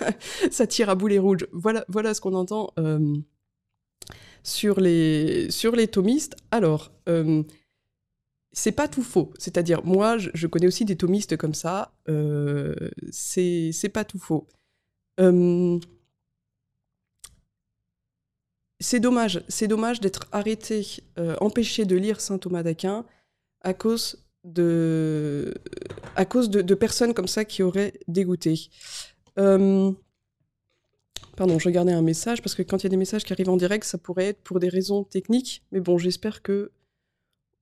ça 0.52 0.66
tire 0.68 0.90
à 0.90 0.94
boulet 0.94 1.18
rouge. 1.18 1.46
Voilà, 1.52 1.84
voilà 1.88 2.14
ce 2.14 2.20
qu'on 2.20 2.34
entend 2.34 2.72
sur 4.46 4.78
les, 4.78 5.50
sur 5.50 5.74
thomistes. 5.90 6.36
Alors, 6.52 6.92
euh, 7.08 7.42
c'est 8.52 8.72
pas 8.72 8.86
tout 8.86 9.02
faux. 9.02 9.32
C'est-à-dire, 9.38 9.84
moi, 9.84 10.18
je, 10.18 10.46
connais 10.46 10.68
aussi 10.68 10.84
des 10.84 10.96
thomistes 10.96 11.36
comme 11.36 11.52
ça. 11.52 11.92
Euh, 12.08 12.74
c'est 13.10 13.90
pas 13.92 14.04
tout 14.04 14.20
faux. 14.20 14.46
Euh, 15.18 15.78
c'est 18.78 19.00
dommage, 19.00 19.42
c'est 19.48 19.66
dommage 19.66 20.00
d'être 20.00 20.28
arrêté, 20.32 20.86
empêché 21.40 21.84
de 21.86 21.96
lire 21.96 22.20
saint 22.20 22.38
Thomas 22.38 22.62
d'Aquin 22.62 23.04
à 23.62 23.74
cause 23.74 24.22
de, 24.44 25.54
personnes 26.78 27.14
comme 27.14 27.26
ça 27.26 27.44
qui 27.44 27.62
auraient 27.62 27.94
dégoûté. 28.06 28.68
Pardon, 31.36 31.58
je 31.58 31.68
regardais 31.68 31.92
un 31.92 32.02
message 32.02 32.40
parce 32.40 32.54
que 32.54 32.62
quand 32.62 32.78
il 32.78 32.84
y 32.84 32.86
a 32.86 32.90
des 32.90 32.96
messages 32.96 33.22
qui 33.22 33.34
arrivent 33.34 33.50
en 33.50 33.58
direct, 33.58 33.84
ça 33.84 33.98
pourrait 33.98 34.24
être 34.24 34.40
pour 34.40 34.58
des 34.58 34.70
raisons 34.70 35.04
techniques. 35.04 35.62
Mais 35.70 35.80
bon, 35.80 35.98
j'espère 35.98 36.42
que. 36.42 36.72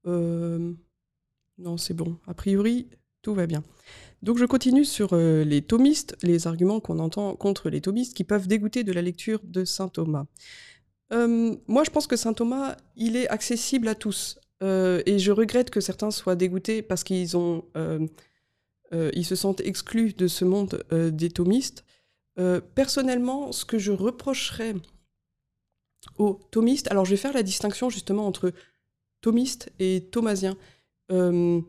Euh, 0.07 0.73
non, 1.59 1.77
c'est 1.77 1.95
bon. 1.95 2.17
A 2.29 2.35
priori, 2.35 2.87
tout 3.23 3.35
va 3.35 3.47
bien. 3.47 3.65
Donc 4.23 4.39
je 4.39 4.45
continue 4.45 4.85
sur 4.85 5.17
les 5.17 5.61
thomistes, 5.61 6.17
les 6.23 6.47
arguments 6.47 6.81
qu'on 6.81 6.99
entend 6.99 7.35
contre 7.35 7.69
les 7.69 7.81
thomistes 7.81 8.17
qui 8.17 8.25
peuvent 8.25 8.47
dégoûter 8.47 8.85
de 8.85 8.93
la 8.93 9.03
lecture 9.03 9.41
de 9.43 9.65
saint 9.65 9.89
Thomas. 9.89 10.27
moi, 11.11 11.85
je 11.85 11.91
pense 11.91 12.07
que 12.07 12.17
saint 12.17 12.33
Thomas, 12.33 12.77
il 12.97 13.17
est 13.17 13.29
accessible 13.29 13.89
à 13.89 13.95
tous. 13.95 14.39
et 14.63 15.19
je 15.19 15.31
regrette 15.31 15.69
que 15.69 15.81
certains 15.81 16.11
soient 16.11 16.37
dégoûtés 16.37 16.81
parce 16.81 17.05
qu'ils 17.05 17.29
se 17.29 17.61
sentent 19.35 19.61
exclus 19.61 20.15
de 20.15 20.27
ce 20.27 20.47
monde 20.47 20.83
des 20.91 21.29
thomistes. 21.29 21.84
Personnellement, 22.75 23.53
ce 23.53 23.65
que 23.65 23.79
je 23.79 23.93
reprocherais 23.93 24.75
aux 26.19 26.41
thomistes, 26.51 26.91
alors 26.91 27.05
je 27.05 27.11
vais 27.11 27.17
faire 27.17 27.33
la 27.33 27.43
distinction 27.43 27.91
justement 27.91 28.27
entre 28.27 28.53
thomiste 29.21 29.73
et 29.79 30.09
thomasien. 30.11 30.57
Euh, 31.11 31.61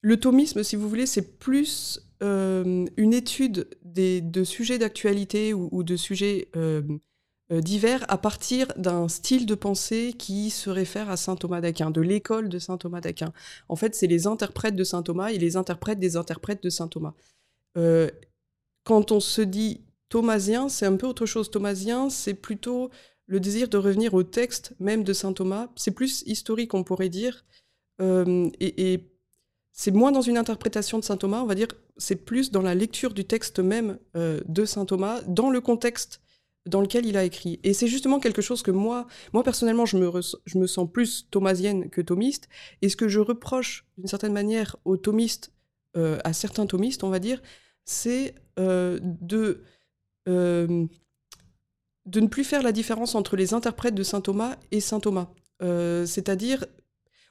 le 0.00 0.20
thomisme, 0.20 0.62
si 0.62 0.76
vous 0.76 0.88
voulez, 0.88 1.06
c'est 1.06 1.38
plus 1.38 2.00
euh, 2.22 2.86
une 2.96 3.12
étude 3.12 3.68
des, 3.82 4.20
de 4.20 4.44
sujets 4.44 4.78
d'actualité 4.78 5.54
ou, 5.54 5.82
de 5.82 5.96
sujets 5.96 6.48
euh, 6.56 6.82
divers 7.50 8.04
à 8.08 8.18
partir 8.18 8.68
d'un 8.76 9.08
style 9.08 9.46
de 9.46 9.54
pensée 9.54 10.14
qui 10.16 10.50
se 10.50 10.70
réfère 10.70 11.10
à 11.10 11.16
saint 11.16 11.36
Thomas 11.36 11.60
d'Aquin, 11.60 11.90
de 11.90 12.00
l'école 12.00 12.48
de 12.48 12.58
saint 12.58 12.78
Thomas 12.78 13.00
d'Aquin. 13.00 13.32
En 13.68 13.76
fait, 13.76 13.94
c'est 13.94 14.06
les 14.06 14.26
interprètes 14.26 14.76
de 14.76 14.84
saint 14.84 15.02
Thomas 15.02 15.30
et 15.30 15.38
les 15.38 15.56
interprètes 15.56 15.98
des 15.98 16.16
interprètes 16.16 16.62
de 16.62 16.70
saint 16.70 16.88
Thomas. 16.88 17.14
Quand 18.84 19.12
on 19.12 19.20
se 19.20 19.42
dit 19.42 19.80
thomasien, 20.08 20.68
c'est 20.68 20.86
un 20.86 20.96
peu 20.96 21.06
autre 21.06 21.26
chose. 21.26 21.50
Thomasien, 21.50 22.10
c'est 22.10 22.34
plutôt 22.34 22.90
le 23.26 23.40
désir 23.40 23.68
de 23.68 23.78
revenir 23.78 24.14
au 24.14 24.22
texte 24.22 24.74
même 24.78 25.04
de 25.04 25.12
saint 25.12 25.32
Thomas. 25.32 25.68
C'est 25.76 25.92
plus 25.92 26.22
historique, 26.26 26.74
on 26.74 26.84
pourrait 26.84 27.08
dire. 27.08 27.44
Euh, 28.00 28.50
et, 28.60 29.08
c'est 29.74 29.90
moins 29.90 30.12
dans 30.12 30.20
une 30.20 30.36
interprétation 30.36 30.98
de 30.98 31.04
saint 31.04 31.16
Thomas, 31.16 31.40
on 31.40 31.46
va 31.46 31.54
dire, 31.54 31.68
c'est 31.96 32.16
plus 32.26 32.50
dans 32.50 32.60
la 32.60 32.74
lecture 32.74 33.14
du 33.14 33.24
texte 33.24 33.58
même 33.58 33.98
euh, 34.16 34.38
de 34.46 34.66
saint 34.66 34.84
Thomas, 34.84 35.22
dans 35.22 35.48
le 35.48 35.62
contexte 35.62 36.20
dans 36.66 36.82
lequel 36.82 37.06
il 37.06 37.16
a 37.16 37.24
écrit. 37.24 37.58
Et 37.64 37.72
c'est 37.72 37.86
justement 37.86 38.20
quelque 38.20 38.42
chose 38.42 38.62
que 38.62 38.70
moi, 38.70 39.06
moi 39.32 39.42
personnellement, 39.42 39.86
je 39.86 39.96
me, 39.96 40.10
je 40.44 40.58
me 40.58 40.66
sens 40.66 40.88
plus 40.92 41.26
thomasienne 41.30 41.88
que 41.88 42.00
thomiste. 42.00 42.50
Et 42.82 42.90
ce 42.90 42.96
que 42.96 43.08
je 43.08 43.18
reproche 43.18 43.86
d'une 43.96 44.08
certaine 44.08 44.32
manière 44.32 44.76
aux 44.84 44.98
thomistes, 44.98 45.52
euh, 45.96 46.18
à 46.24 46.32
certains 46.32 46.66
thomistes, 46.66 47.02
on 47.02 47.10
va 47.10 47.18
dire, 47.18 47.40
c'est 47.84 48.34
de 48.60 49.62
de 52.06 52.20
ne 52.20 52.26
plus 52.26 52.44
faire 52.44 52.62
la 52.62 52.72
différence 52.72 53.14
entre 53.14 53.36
les 53.36 53.54
interprètes 53.54 53.94
de 53.94 54.02
saint 54.02 54.20
Thomas 54.20 54.56
et 54.70 54.80
saint 54.80 55.00
Thomas. 55.00 55.28
Euh, 55.62 56.06
c'est-à-dire, 56.06 56.64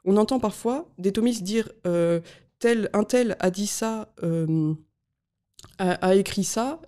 on 0.05 0.17
entend 0.17 0.39
parfois 0.39 0.87
des 0.97 1.11
thomistes 1.11 1.43
dire 1.43 1.71
euh, 1.85 2.21
tel, 2.59 2.89
un 2.93 3.03
tel 3.03 3.35
a 3.39 3.51
dit 3.51 3.67
ça, 3.67 4.13
euh, 4.23 4.73
a, 5.77 6.15
écrit 6.15 6.43
ça, 6.43 6.79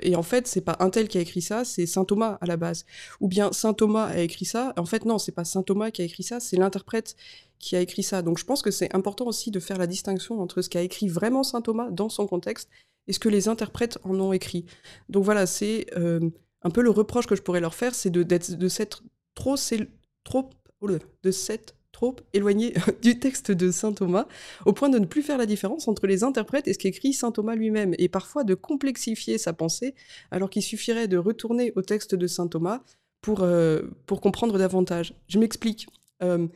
et 0.00 0.14
en 0.14 0.22
fait, 0.22 0.46
c'est 0.46 0.60
pas 0.60 0.76
un 0.80 0.90
tel 0.90 1.08
qui 1.08 1.18
a 1.18 1.20
écrit 1.20 1.42
ça, 1.42 1.64
c'est 1.64 1.86
saint 1.86 2.04
Thomas 2.04 2.38
à 2.40 2.46
la 2.46 2.56
base. 2.56 2.84
Ou 3.20 3.28
bien 3.28 3.52
saint 3.52 3.74
Thomas 3.74 4.06
a 4.06 4.18
écrit 4.18 4.44
ça, 4.44 4.72
en 4.76 4.84
fait, 4.84 5.04
non, 5.04 5.18
c'est 5.18 5.32
pas 5.32 5.44
saint 5.44 5.62
Thomas 5.62 5.90
qui 5.90 6.02
a 6.02 6.04
écrit 6.04 6.22
ça, 6.22 6.40
c'est 6.40 6.56
l'interprète 6.56 7.16
qui 7.58 7.76
a 7.76 7.80
écrit 7.80 8.02
ça. 8.02 8.22
Donc 8.22 8.38
je 8.38 8.44
pense 8.44 8.62
que 8.62 8.70
c'est 8.70 8.94
important 8.94 9.26
aussi 9.26 9.50
de 9.50 9.60
faire 9.60 9.78
la 9.78 9.86
distinction 9.86 10.40
entre 10.40 10.62
ce 10.62 10.68
qu'a 10.68 10.82
écrit 10.82 11.08
vraiment 11.08 11.42
saint 11.42 11.60
Thomas 11.60 11.90
dans 11.90 12.08
son 12.08 12.26
contexte 12.26 12.68
et 13.10 13.12
ce 13.12 13.18
que 13.18 13.28
les 13.28 13.48
interprètes 13.48 13.98
en 14.04 14.18
ont 14.20 14.32
écrit. 14.32 14.64
Donc 15.08 15.24
voilà, 15.24 15.46
c'est 15.46 15.86
un 16.62 16.70
peu 16.70 16.80
le 16.80 16.90
reproche 16.90 17.26
que 17.26 17.34
je 17.34 17.42
pourrais 17.42 17.60
leur 17.60 17.74
faire, 17.74 17.94
c'est 17.94 18.10
de, 18.10 18.22
de 18.22 18.68
s'être 18.68 19.02
trop, 19.34 19.56
trop, 20.24 20.48
s'être 21.30 21.74
trop 21.92 22.16
éloigné 22.32 22.74
du 23.02 23.18
texte 23.18 23.50
de 23.50 23.70
saint 23.70 23.92
Thomas, 23.92 24.26
au 24.66 24.72
point 24.72 24.88
de 24.88 24.98
ne 24.98 25.06
plus 25.06 25.22
faire 25.22 25.38
la 25.38 25.46
différence 25.46 25.88
entre 25.88 26.06
les 26.06 26.24
interprètes 26.24 26.68
et 26.68 26.72
ce 26.72 26.78
qu'écrit 26.78 27.12
saint 27.12 27.32
Thomas 27.32 27.54
lui-même, 27.54 27.94
et 27.98 28.08
parfois 28.08 28.44
de 28.44 28.54
complexifier 28.54 29.38
sa 29.38 29.52
pensée, 29.52 29.94
alors 30.30 30.50
qu'il 30.50 30.62
suffirait 30.62 31.08
de 31.08 31.18
retourner 31.18 31.72
au 31.76 31.82
texte 31.82 32.14
de 32.14 32.26
saint 32.26 32.48
Thomas 32.48 32.80
pour, 33.20 33.42
euh, 33.42 33.82
pour 34.06 34.20
comprendre 34.20 34.58
davantage. 34.58 35.14
Je 35.28 35.38
m'explique. 35.38 35.88
Euh, 36.22 36.46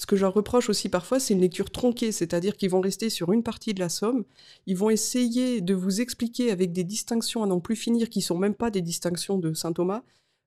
ce 0.00 0.06
que 0.06 0.16
je 0.16 0.22
leur 0.22 0.32
reproche 0.32 0.70
aussi 0.70 0.88
parfois, 0.88 1.20
c'est 1.20 1.34
une 1.34 1.42
lecture 1.42 1.68
tronquée, 1.68 2.10
c'est-à-dire 2.10 2.56
qu'ils 2.56 2.70
vont 2.70 2.80
rester 2.80 3.10
sur 3.10 3.32
une 3.32 3.42
partie 3.42 3.74
de 3.74 3.80
la 3.80 3.90
somme, 3.90 4.24
ils 4.64 4.74
vont 4.74 4.88
essayer 4.88 5.60
de 5.60 5.74
vous 5.74 6.00
expliquer 6.00 6.50
avec 6.50 6.72
des 6.72 6.84
distinctions 6.84 7.42
à 7.42 7.46
n'en 7.46 7.60
plus 7.60 7.76
finir, 7.76 8.08
qui 8.08 8.22
sont 8.22 8.38
même 8.38 8.54
pas 8.54 8.70
des 8.70 8.80
distinctions 8.80 9.36
de 9.36 9.52
saint 9.52 9.74
Thomas, 9.74 10.02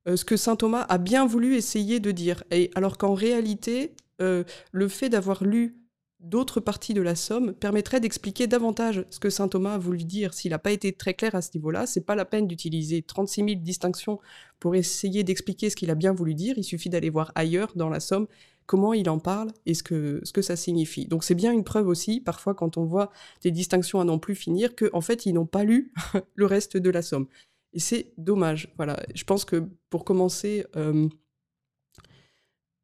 euh, 0.07 0.15
ce 0.15 0.25
que 0.25 0.37
saint 0.37 0.55
Thomas 0.55 0.87
a 0.89 0.97
bien 0.97 1.27
voulu 1.27 1.55
essayer 1.55 1.99
de 1.99 2.09
dire. 2.09 2.43
Et 2.49 2.71
alors 2.73 2.97
qu'en 2.97 3.13
réalité, 3.13 3.93
euh, 4.21 4.43
le 4.71 4.87
fait 4.87 5.09
d'avoir 5.09 5.43
lu 5.43 5.77
d'autres 6.19 6.59
parties 6.59 6.95
de 6.95 7.01
la 7.03 7.15
somme 7.15 7.53
permettrait 7.53 7.99
d'expliquer 7.99 8.47
davantage 8.47 9.05
ce 9.11 9.19
que 9.19 9.29
saint 9.29 9.49
Thomas 9.49 9.75
a 9.75 9.77
voulu 9.77 10.03
dire. 10.03 10.33
S'il 10.33 10.49
n'a 10.49 10.57
pas 10.57 10.71
été 10.71 10.93
très 10.93 11.13
clair 11.13 11.35
à 11.35 11.43
ce 11.43 11.51
niveau-là, 11.53 11.85
c'est 11.85 12.01
pas 12.01 12.15
la 12.15 12.25
peine 12.25 12.47
d'utiliser 12.47 13.03
36 13.03 13.45
000 13.45 13.61
distinctions 13.61 14.19
pour 14.59 14.73
essayer 14.73 15.23
d'expliquer 15.23 15.69
ce 15.69 15.75
qu'il 15.75 15.91
a 15.91 15.95
bien 15.95 16.13
voulu 16.13 16.33
dire. 16.33 16.55
Il 16.57 16.63
suffit 16.63 16.89
d'aller 16.89 17.11
voir 17.11 17.31
ailleurs 17.35 17.73
dans 17.75 17.89
la 17.89 17.99
somme 17.99 18.25
comment 18.65 18.93
il 18.93 19.09
en 19.09 19.19
parle 19.19 19.51
et 19.65 19.73
ce 19.73 19.83
que, 19.83 20.21
ce 20.23 20.31
que 20.31 20.41
ça 20.41 20.55
signifie. 20.55 21.05
Donc 21.05 21.23
c'est 21.23 21.35
bien 21.35 21.51
une 21.51 21.63
preuve 21.63 21.87
aussi, 21.87 22.19
parfois 22.19 22.53
quand 22.53 22.77
on 22.77 22.85
voit 22.85 23.11
des 23.41 23.51
distinctions 23.51 23.99
à 23.99 24.05
n'en 24.05 24.19
plus 24.19 24.35
finir, 24.35 24.75
qu'en 24.75 24.87
en 24.93 25.01
fait 25.01 25.25
ils 25.25 25.33
n'ont 25.33 25.45
pas 25.45 25.63
lu 25.63 25.93
le 26.35 26.45
reste 26.45 26.77
de 26.77 26.89
la 26.89 27.01
somme. 27.01 27.27
Et 27.73 27.79
c'est 27.79 28.13
dommage. 28.17 28.71
Voilà, 28.77 29.03
je 29.15 29.23
pense 29.23 29.45
que 29.45 29.67
pour 29.89 30.05
commencer 30.05 30.65
euh, 30.75 31.09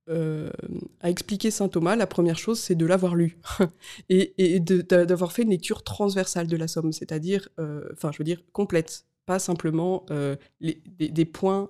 euh, 0.09 0.49
à 0.99 1.09
expliquer 1.09 1.51
saint 1.51 1.69
Thomas, 1.69 1.95
la 1.95 2.07
première 2.07 2.37
chose 2.37 2.59
c'est 2.59 2.75
de 2.75 2.85
l'avoir 2.85 3.15
lu 3.15 3.37
et, 4.09 4.59
d'avoir 4.59 5.31
fait 5.31 5.43
une 5.43 5.51
lecture 5.51 5.83
transversale 5.83 6.47
de 6.47 6.57
la 6.57 6.67
somme, 6.67 6.91
c'est-à-dire, 6.91 7.49
euh, 7.59 7.87
enfin 7.93 8.11
je 8.11 8.17
veux 8.17 8.23
dire 8.23 8.41
complète, 8.51 9.05
pas 9.25 9.39
simplement 9.39 10.05
des, 10.59 11.25
points 11.25 11.69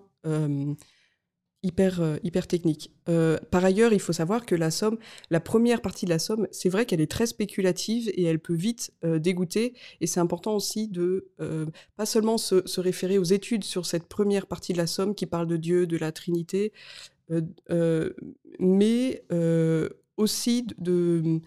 hyper, 1.63 2.01
euh, 2.01 2.18
hyper 2.24 2.48
technique. 2.48 2.92
Euh, 3.10 3.38
par 3.51 3.66
ailleurs, 3.66 3.92
il 3.94 4.00
faut 4.00 4.13
savoir 4.13 4.46
que 4.46 4.56
la 4.56 4.72
somme, 4.72 4.98
la 5.30 5.39
première 5.39 5.82
partie 5.82 6.06
de 6.06 6.10
la 6.10 6.20
somme, 6.20 6.48
c'est 6.51 6.70
vrai 6.70 6.86
qu'elle 6.86 7.01
est 7.01 7.12
très 7.12 7.25
spéculative 7.25 8.10
et 8.13 8.24
elle 8.24 8.39
peut 8.39 8.54
vite 8.54 8.92
euh, 9.04 9.20
dégoûter. 9.20 9.74
Et 10.01 10.08
c'est 10.08 10.20
important 10.20 10.56
aussi 10.56 10.88
de 10.88 11.32
pas 11.96 12.06
seulement 12.06 12.38
se, 12.38 12.80
référer 12.80 13.18
aux 13.18 13.24
études 13.24 13.63
sur 13.63 13.86
cette 13.86 14.08
première 14.08 14.48
partie 14.48 14.74
de 14.74 14.78
la 14.78 14.88
somme 14.88 15.16
qui 15.16 15.25
parle 15.25 15.48
de 15.48 15.58
Dieu, 15.58 15.86
de 15.86 15.98
la 15.98 16.12
Trinité, 16.12 16.72
mais 18.60 19.24
aussi 20.18 20.66
de, 20.78 21.42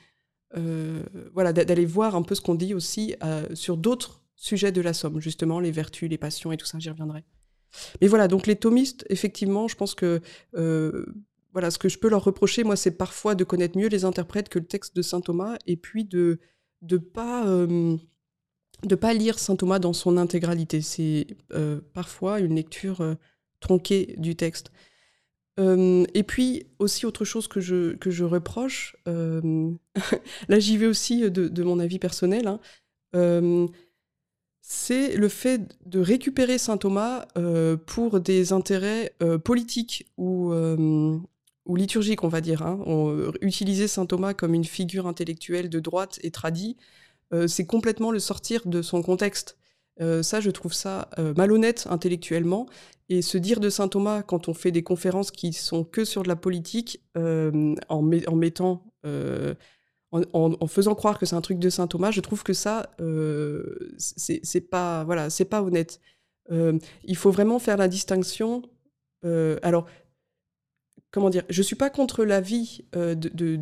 voilà 1.32 1.52
d'aller 1.52 1.86
voir 1.86 2.16
un 2.16 2.22
peu 2.22 2.34
ce 2.34 2.40
qu'on 2.40 2.54
dit 2.54 2.74
aussi 2.74 3.14
sur 3.54 3.76
d'autres 3.76 4.22
sujets 4.36 4.72
de 4.72 4.80
la 4.80 4.92
somme, 4.92 5.20
justement 5.20 5.58
les 5.60 5.70
vertus, 5.70 6.10
les 6.10 6.18
passions 6.18 6.52
et 6.52 6.56
tout 6.56 6.66
ça. 6.66 6.78
J'y 6.78 6.90
reviendrai. 6.90 7.24
Mais 8.00 8.08
voilà, 8.08 8.28
donc 8.28 8.46
les 8.46 8.56
thomistes, 8.56 9.04
effectivement, 9.08 9.68
je 9.68 9.76
pense 9.76 9.94
que 9.94 10.20
euh, 10.54 11.06
voilà, 11.52 11.70
ce 11.70 11.78
que 11.78 11.88
je 11.88 11.98
peux 11.98 12.08
leur 12.08 12.24
reprocher, 12.24 12.64
moi, 12.64 12.76
c'est 12.76 12.96
parfois 12.96 13.34
de 13.34 13.44
connaître 13.44 13.78
mieux 13.78 13.88
les 13.88 14.04
interprètes 14.04 14.48
que 14.48 14.58
le 14.58 14.66
texte 14.66 14.96
de 14.96 15.02
saint 15.02 15.20
Thomas, 15.20 15.56
et 15.66 15.76
puis 15.76 16.04
de 16.04 16.38
de 16.82 16.96
pas 16.96 17.46
euh, 17.46 17.96
pas 19.00 19.14
lire 19.14 19.38
saint 19.38 19.56
Thomas 19.56 19.78
dans 19.78 19.92
son 19.92 20.16
intégralité. 20.16 20.80
C'est 20.80 21.26
euh, 21.52 21.80
parfois 21.92 22.40
une 22.40 22.56
lecture 22.56 23.16
tronquée 23.60 24.14
du 24.18 24.34
texte. 24.34 24.72
et 25.58 26.22
puis 26.26 26.66
aussi 26.78 27.06
autre 27.06 27.24
chose 27.24 27.46
que 27.46 27.60
je, 27.60 27.94
que 27.94 28.10
je 28.10 28.24
reproche, 28.24 28.96
là 29.06 30.58
j'y 30.58 30.76
vais 30.76 30.86
aussi 30.86 31.30
de, 31.30 31.48
de, 31.48 31.62
mon 31.62 31.78
avis 31.78 31.98
personnel, 31.98 32.48
hein, 32.48 32.58
c'est 34.64 35.16
le 35.16 35.28
fait 35.28 35.76
de 35.86 35.98
récupérer 35.98 36.56
saint 36.56 36.76
Thomas 36.76 37.26
euh, 37.36 37.76
pour 37.76 38.20
des 38.20 38.52
intérêts 38.52 39.12
euh, 39.20 39.36
politiques 39.36 40.06
ou, 40.16 40.52
euh, 40.52 41.18
ou, 41.66 41.76
liturgiques, 41.76 42.22
on 42.22 42.28
va 42.28 42.40
dire. 42.40 42.62
Hein. 42.62 42.78
utiliser 43.40 43.88
saint 43.88 44.06
Thomas 44.06 44.34
comme 44.34 44.54
une 44.54 44.64
figure 44.64 45.08
intellectuelle 45.08 45.68
de 45.68 45.80
droite 45.80 46.20
et 46.22 46.30
tradie, 46.30 46.76
c'est 47.46 47.64
complètement 47.64 48.10
le 48.10 48.18
sortir 48.18 48.60
de 48.66 48.82
son 48.82 49.00
contexte. 49.00 49.56
ça, 49.98 50.40
je 50.40 50.50
trouve 50.50 50.74
ça 50.74 51.08
malhonnête 51.34 51.86
intellectuellement. 51.88 52.66
Et 53.08 53.22
se 53.22 53.38
dire 53.38 53.58
de 53.58 53.70
saint 53.70 53.88
Thomas 53.88 54.22
quand 54.22 54.48
on 54.48 54.54
fait 54.54 54.70
des 54.70 54.82
conférences 54.82 55.30
qui 55.30 55.54
sont 55.54 55.82
que 55.82 56.04
sur 56.04 56.22
de 56.24 56.28
la 56.28 56.36
politique, 56.36 57.00
en, 57.16 58.02
mettant 58.02 58.84
en, 60.12 60.66
faisant 60.66 60.94
croire 60.94 61.18
que 61.18 61.26
c'est 61.26 61.36
un 61.36 61.40
truc 61.40 61.58
de 61.58 61.70
saint 61.70 61.86
Thomas, 61.86 62.10
je 62.10 62.20
trouve 62.20 62.42
que 62.42 62.52
ça, 62.52 62.90
euh, 63.00 63.94
c'est 63.96 64.60
pas, 64.60 65.04
voilà, 65.04 65.30
c'est 65.30 65.46
pas 65.46 65.62
honnête. 65.62 66.00
Euh, 66.50 66.78
il 67.04 67.16
faut 67.16 67.30
vraiment 67.30 67.58
faire 67.58 67.78
la 67.78 67.88
distinction. 67.88 68.62
Euh, 69.24 69.58
alors, 69.62 69.86
comment 71.10 71.30
dire 71.30 71.44
Je 71.48 71.62
suis 71.62 71.76
pas 71.76 71.88
contre 71.88 72.24
l'avis 72.24 72.84
de, 72.92 73.14
de, 73.14 73.58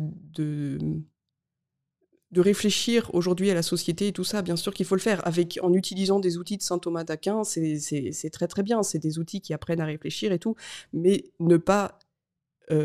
de, 2.31 2.41
réfléchir 2.41 3.09
aujourd'hui 3.13 3.49
à 3.49 3.53
la 3.53 3.63
société 3.63 4.07
et 4.07 4.11
tout 4.11 4.25
ça. 4.25 4.41
Bien 4.41 4.57
sûr 4.57 4.73
qu'il 4.73 4.85
faut 4.85 4.95
le 4.95 5.01
faire 5.01 5.25
avec 5.25 5.57
en 5.63 5.73
utilisant 5.73 6.19
des 6.19 6.37
outils 6.37 6.57
de 6.57 6.63
saint 6.63 6.79
Thomas 6.79 7.05
d'Aquin. 7.05 7.45
C'est 7.45 8.29
très 8.33 8.47
très 8.47 8.63
bien. 8.63 8.83
C'est 8.83 8.99
des 8.99 9.19
outils 9.19 9.39
qui 9.39 9.53
apprennent 9.53 9.81
à 9.81 9.85
réfléchir 9.85 10.33
et 10.33 10.39
tout, 10.39 10.55
mais 10.91 11.31
ne 11.39 11.55
pas 11.55 11.97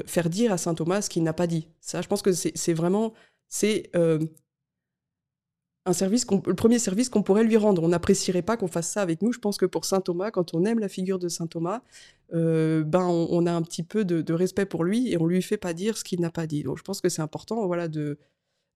faire 0.06 0.30
dire 0.30 0.52
à 0.52 0.58
saint 0.58 0.74
Thomas 0.74 1.02
ce 1.02 1.10
qu'il 1.10 1.24
n'a 1.24 1.32
pas 1.32 1.48
dit. 1.48 1.66
Ça, 1.80 2.00
je 2.00 2.06
pense 2.06 2.22
que 2.22 2.32
c'est 2.32 2.74
vraiment 2.74 3.12
c'est 3.48 3.90
euh, 3.94 4.18
un 5.84 5.92
service 5.92 6.26
le 6.30 6.54
premier 6.54 6.78
service 6.78 7.08
qu'on 7.08 7.22
pourrait 7.22 7.44
lui 7.44 7.56
rendre. 7.56 7.82
On 7.82 7.88
n'apprécierait 7.88 8.42
pas 8.42 8.56
qu'on 8.56 8.66
fasse 8.66 8.88
ça 8.88 9.02
avec 9.02 9.22
nous. 9.22 9.32
Je 9.32 9.38
pense 9.38 9.56
que 9.56 9.66
pour 9.66 9.84
saint 9.84 10.00
Thomas, 10.00 10.30
quand 10.30 10.54
on 10.54 10.64
aime 10.64 10.80
la 10.80 10.88
figure 10.88 11.18
de 11.18 11.28
saint 11.28 11.46
Thomas, 11.46 11.82
euh, 12.34 12.82
ben 12.82 13.04
on, 13.04 13.46
a 13.46 13.52
un 13.52 13.62
petit 13.62 13.84
peu 13.84 14.04
de, 14.04 14.32
respect 14.32 14.66
pour 14.66 14.84
lui 14.84 15.12
et 15.12 15.18
on 15.18 15.26
lui 15.26 15.42
fait 15.42 15.56
pas 15.56 15.74
dire 15.74 15.96
ce 15.96 16.04
qu'il 16.04 16.20
n'a 16.20 16.30
pas 16.30 16.46
dit. 16.46 16.64
Donc 16.64 16.78
je 16.78 16.82
pense 16.82 17.00
que 17.00 17.08
c'est 17.08 17.22
important, 17.22 17.66
voilà, 17.66 17.88
de 17.88 18.18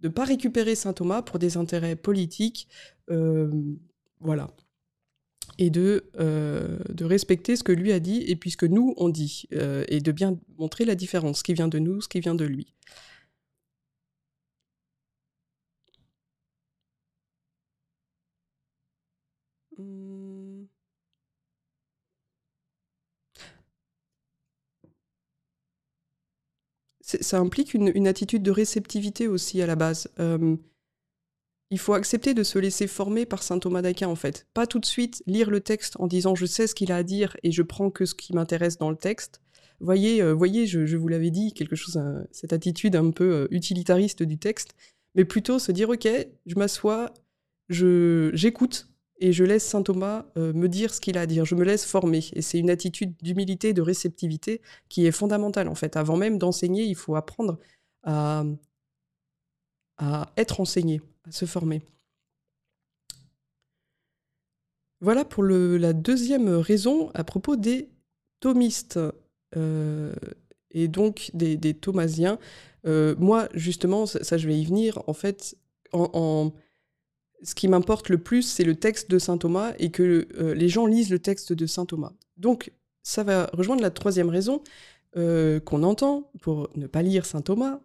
ne 0.02 0.08
pas 0.08 0.24
récupérer 0.24 0.74
saint 0.76 0.92
Thomas 0.92 1.22
pour 1.22 1.38
des 1.38 1.56
intérêts 1.56 1.96
politiques, 1.96 2.68
euh, 3.10 3.50
voilà, 4.20 4.48
et 5.58 5.68
de, 5.70 6.04
de 6.16 7.04
respecter 7.04 7.56
ce 7.56 7.64
que 7.64 7.72
lui 7.72 7.90
a 7.92 7.98
dit 7.98 8.22
et 8.28 8.36
puis 8.36 8.52
ce 8.52 8.56
que 8.56 8.66
nous 8.66 8.94
on 8.98 9.08
dit, 9.08 9.46
et 9.50 10.00
de 10.00 10.12
bien 10.12 10.38
montrer 10.58 10.84
la 10.84 10.94
différence, 10.94 11.38
ce 11.38 11.42
qui 11.42 11.54
vient 11.54 11.68
de 11.68 11.80
nous, 11.80 12.00
ce 12.00 12.08
qui 12.08 12.20
vient 12.20 12.36
de 12.36 12.44
lui. 12.44 12.72
Mmh. 19.80 20.66
Ça 27.02 27.38
implique 27.38 27.74
une, 27.74 28.06
attitude 28.06 28.42
de 28.42 28.50
réceptivité 28.50 29.26
aussi 29.26 29.60
à 29.60 29.66
la 29.66 29.74
base. 29.74 30.08
il 31.70 31.78
faut 31.78 31.94
accepter 31.94 32.34
de 32.34 32.42
se 32.44 32.58
laisser 32.58 32.86
former 32.86 33.26
par 33.26 33.42
saint 33.42 33.58
Thomas 33.58 33.82
d'Aquin 33.82 34.08
en 34.08 34.14
fait. 34.14 34.46
Pas 34.54 34.66
tout 34.66 34.78
de 34.78 34.86
suite 34.86 35.22
lire 35.26 35.50
le 35.50 35.60
texte 35.60 35.96
en 35.98 36.06
disant 36.06 36.34
je 36.36 36.46
sais 36.46 36.66
ce 36.68 36.74
qu'il 36.74 36.92
a 36.92 36.96
à 36.96 37.02
dire 37.02 37.36
et 37.42 37.50
je 37.50 37.62
prends 37.62 37.90
que 37.90 38.06
ce 38.06 38.14
qui 38.14 38.32
m'intéresse 38.32 38.78
dans 38.78 38.90
le 38.90 38.96
texte. 38.96 39.40
Voyez, 39.80 40.22
euh, 40.22 40.32
voyez 40.32 40.66
je, 40.66 40.96
vous 40.96 41.08
l'avais 41.08 41.30
dit, 41.30 41.54
quelque 41.54 41.74
chose, 41.74 41.96
euh, 41.96 42.22
cette 42.32 42.52
attitude 42.52 42.96
un 42.96 43.10
peu 43.10 43.32
euh, 43.32 43.48
utilitariste 43.50 44.22
du 44.22 44.38
texte, 44.38 44.74
mais 45.14 45.24
plutôt 45.24 45.58
se 45.58 45.72
dire 45.72 45.88
ok, 45.88 46.06
je 46.46 46.54
m'assois, 46.56 47.14
j'écoute 47.70 48.89
et 49.20 49.32
je 49.32 49.44
laisse 49.44 49.64
saint 49.64 49.82
Thomas 49.82 50.24
euh, 50.36 50.52
me 50.54 50.68
dire 50.68 50.94
ce 50.94 51.00
qu'il 51.00 51.18
a 51.18 51.22
à 51.22 51.26
dire, 51.26 51.44
je 51.44 51.54
me 51.54 51.62
laisse 51.62 51.84
former. 51.84 52.24
Et 52.32 52.42
c'est 52.42 52.58
une 52.58 52.70
attitude 52.70 53.14
d'humilité, 53.22 53.74
de 53.74 53.82
réceptivité 53.82 54.62
qui 54.88 55.06
est 55.06 55.12
fondamentale 55.12 55.68
en 55.68 55.74
fait. 55.74 55.96
Avant 55.96 56.16
même 56.16 56.38
d'enseigner, 56.38 56.84
il 56.84 56.96
faut 56.96 57.14
apprendre 57.14 57.58
à, 58.02 58.44
être 60.38 60.60
enseigné, 60.60 61.02
à 61.28 61.32
se 61.32 61.44
former. 61.44 61.82
Voilà 65.02 65.26
pour 65.26 65.44
la 65.44 65.92
deuxième 65.92 66.48
raison 66.48 67.10
à 67.12 67.22
propos 67.22 67.56
des 67.56 67.90
thomistes 68.40 68.98
euh, 69.56 70.14
et 70.70 70.88
donc 70.88 71.30
des, 71.34 71.58
des 71.58 71.74
thomasiens. 71.74 72.38
Euh, 72.86 73.14
moi, 73.18 73.48
justement, 73.52 74.06
ça, 74.06 74.38
je 74.38 74.46
vais 74.46 74.58
y 74.58 74.64
venir, 74.64 75.02
en 75.06 75.12
fait, 75.12 75.56
en 75.92 76.52
ce 77.42 77.54
qui 77.54 77.68
m'importe 77.68 78.08
le 78.08 78.18
plus, 78.18 78.42
c'est 78.42 78.64
le 78.64 78.74
texte 78.74 79.10
de 79.10 79.18
saint 79.18 79.38
Thomas 79.38 79.72
et 79.78 79.90
que 79.90 80.28
euh, 80.38 80.54
les 80.54 80.68
gens 80.68 80.86
lisent 80.86 81.10
le 81.10 81.18
texte 81.18 81.52
de 81.52 81.66
saint 81.66 81.86
Thomas. 81.86 82.12
Donc, 82.36 82.72
ça 83.02 83.22
va 83.22 83.48
rejoindre 83.52 83.82
la 83.82 83.90
troisième 83.90 84.28
raison 84.28 84.62
euh, 85.16 85.60
qu'on 85.60 85.82
entend 85.82 86.30
pour 86.40 86.68
ne 86.76 86.86
pas 86.86 87.02
lire 87.02 87.26
saint 87.26 87.40
Thomas. 87.40 87.80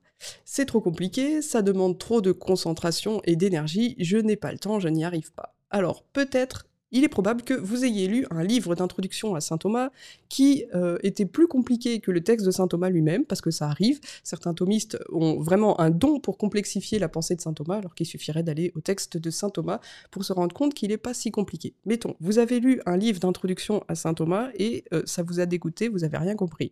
C'est 0.45 0.65
trop 0.65 0.81
compliqué, 0.81 1.41
ça 1.41 1.61
demande 1.61 1.97
trop 1.97 2.21
de 2.21 2.31
concentration 2.31 3.21
et 3.25 3.35
d'énergie, 3.35 3.95
je 3.99 4.17
n'ai 4.17 4.35
pas 4.35 4.51
le 4.51 4.59
temps, 4.59 4.79
je 4.79 4.87
n'y 4.87 5.03
arrive 5.03 5.33
pas. 5.33 5.55
Alors, 5.69 6.03
peut-être 6.03 6.67
il 6.95 7.03
est 7.03 7.09
probable 7.09 7.41
que 7.41 7.53
vous 7.53 7.83
ayez 7.83 8.07
lu 8.07 8.25
un 8.31 8.41
livre 8.41 8.73
d'introduction 8.73 9.35
à 9.35 9.41
saint 9.41 9.57
Thomas 9.57 9.89
qui 10.29 10.63
euh, 10.73 10.97
était 11.03 11.25
plus 11.25 11.45
compliqué 11.45 11.99
que 11.99 12.09
le 12.09 12.23
texte 12.23 12.45
de 12.45 12.51
saint 12.51 12.69
Thomas 12.69 12.89
lui-même, 12.89 13.25
parce 13.25 13.41
que 13.41 13.51
ça 13.51 13.67
arrive. 13.67 13.99
Certains 14.23 14.53
thomistes 14.53 14.97
ont 15.11 15.37
vraiment 15.37 15.77
un 15.81 15.89
don 15.89 16.21
pour 16.21 16.37
complexifier 16.37 16.97
la 16.97 17.09
pensée 17.09 17.35
de 17.35 17.41
saint 17.41 17.51
Thomas, 17.51 17.79
alors 17.79 17.95
qu'il 17.95 18.05
suffirait 18.05 18.43
d'aller 18.43 18.71
au 18.75 18.79
texte 18.79 19.17
de 19.17 19.29
saint 19.29 19.49
Thomas 19.49 19.81
pour 20.09 20.23
se 20.23 20.31
rendre 20.31 20.55
compte 20.55 20.73
qu'il 20.73 20.87
n'est 20.87 20.97
pas 20.97 21.13
si 21.13 21.31
compliqué. 21.31 21.73
Mettons, 21.85 22.15
vous 22.21 22.39
avez 22.39 22.61
lu 22.61 22.79
un 22.85 22.95
livre 22.95 23.19
d'introduction 23.19 23.83
à 23.89 23.95
saint 23.95 24.13
Thomas 24.13 24.51
et 24.57 24.85
euh, 24.93 25.03
ça 25.05 25.21
vous 25.21 25.41
a 25.41 25.45
dégoûté, 25.45 25.89
vous 25.89 25.99
n'avez 25.99 26.17
rien 26.17 26.35
compris. 26.37 26.71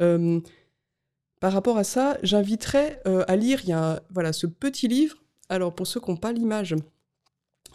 Euh, 0.00 0.40
par 1.38 1.52
rapport 1.52 1.78
à 1.78 1.84
ça, 1.84 2.18
j'inviterais 2.24 3.00
à 3.04 3.36
lire, 3.36 3.60
voilà, 4.10 4.32
ce 4.32 4.48
petit 4.48 4.88
livre. 4.88 5.22
Alors 5.48 5.74
pour 5.74 5.86
ceux 5.86 6.00
qui 6.00 6.10
n'ont 6.10 6.16
pas 6.16 6.32
l'image, 6.32 6.74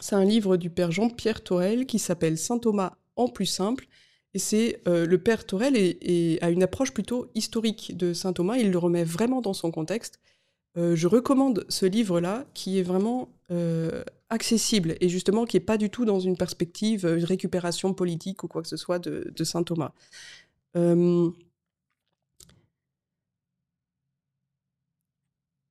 c'est 0.00 0.16
un 0.16 0.24
livre 0.24 0.56
du 0.56 0.70
père 0.70 0.90
Jean-Pierre 0.90 1.42
Torel 1.42 1.86
qui 1.86 1.98
s'appelle 1.98 2.38
Saint 2.38 2.58
Thomas 2.58 2.94
en 3.16 3.28
plus 3.28 3.46
simple. 3.46 3.86
Et 4.32 4.38
c'est 4.38 4.80
euh, 4.86 5.06
le 5.06 5.18
père 5.18 5.44
Torel 5.44 5.76
et, 5.76 6.38
a 6.40 6.50
une 6.50 6.62
approche 6.62 6.92
plutôt 6.92 7.28
historique 7.34 7.96
de 7.96 8.12
Saint 8.12 8.32
Thomas. 8.32 8.56
Il 8.56 8.70
le 8.70 8.78
remet 8.78 9.04
vraiment 9.04 9.40
dans 9.40 9.54
son 9.54 9.70
contexte. 9.70 10.20
Euh, 10.76 10.94
je 10.94 11.08
recommande 11.08 11.66
ce 11.68 11.84
livre-là 11.84 12.46
qui 12.54 12.78
est 12.78 12.82
vraiment 12.82 13.28
euh, 13.50 14.04
accessible 14.28 14.94
et 15.00 15.08
justement 15.08 15.44
qui 15.44 15.56
n'est 15.56 15.64
pas 15.64 15.76
du 15.76 15.90
tout 15.90 16.04
dans 16.04 16.20
une 16.20 16.36
perspective 16.36 17.04
de 17.04 17.24
récupération 17.24 17.92
politique 17.92 18.44
ou 18.44 18.48
quoi 18.48 18.62
que 18.62 18.68
ce 18.68 18.76
soit 18.76 19.00
de 19.00 19.44
Saint 19.44 19.64
Thomas. 19.64 19.92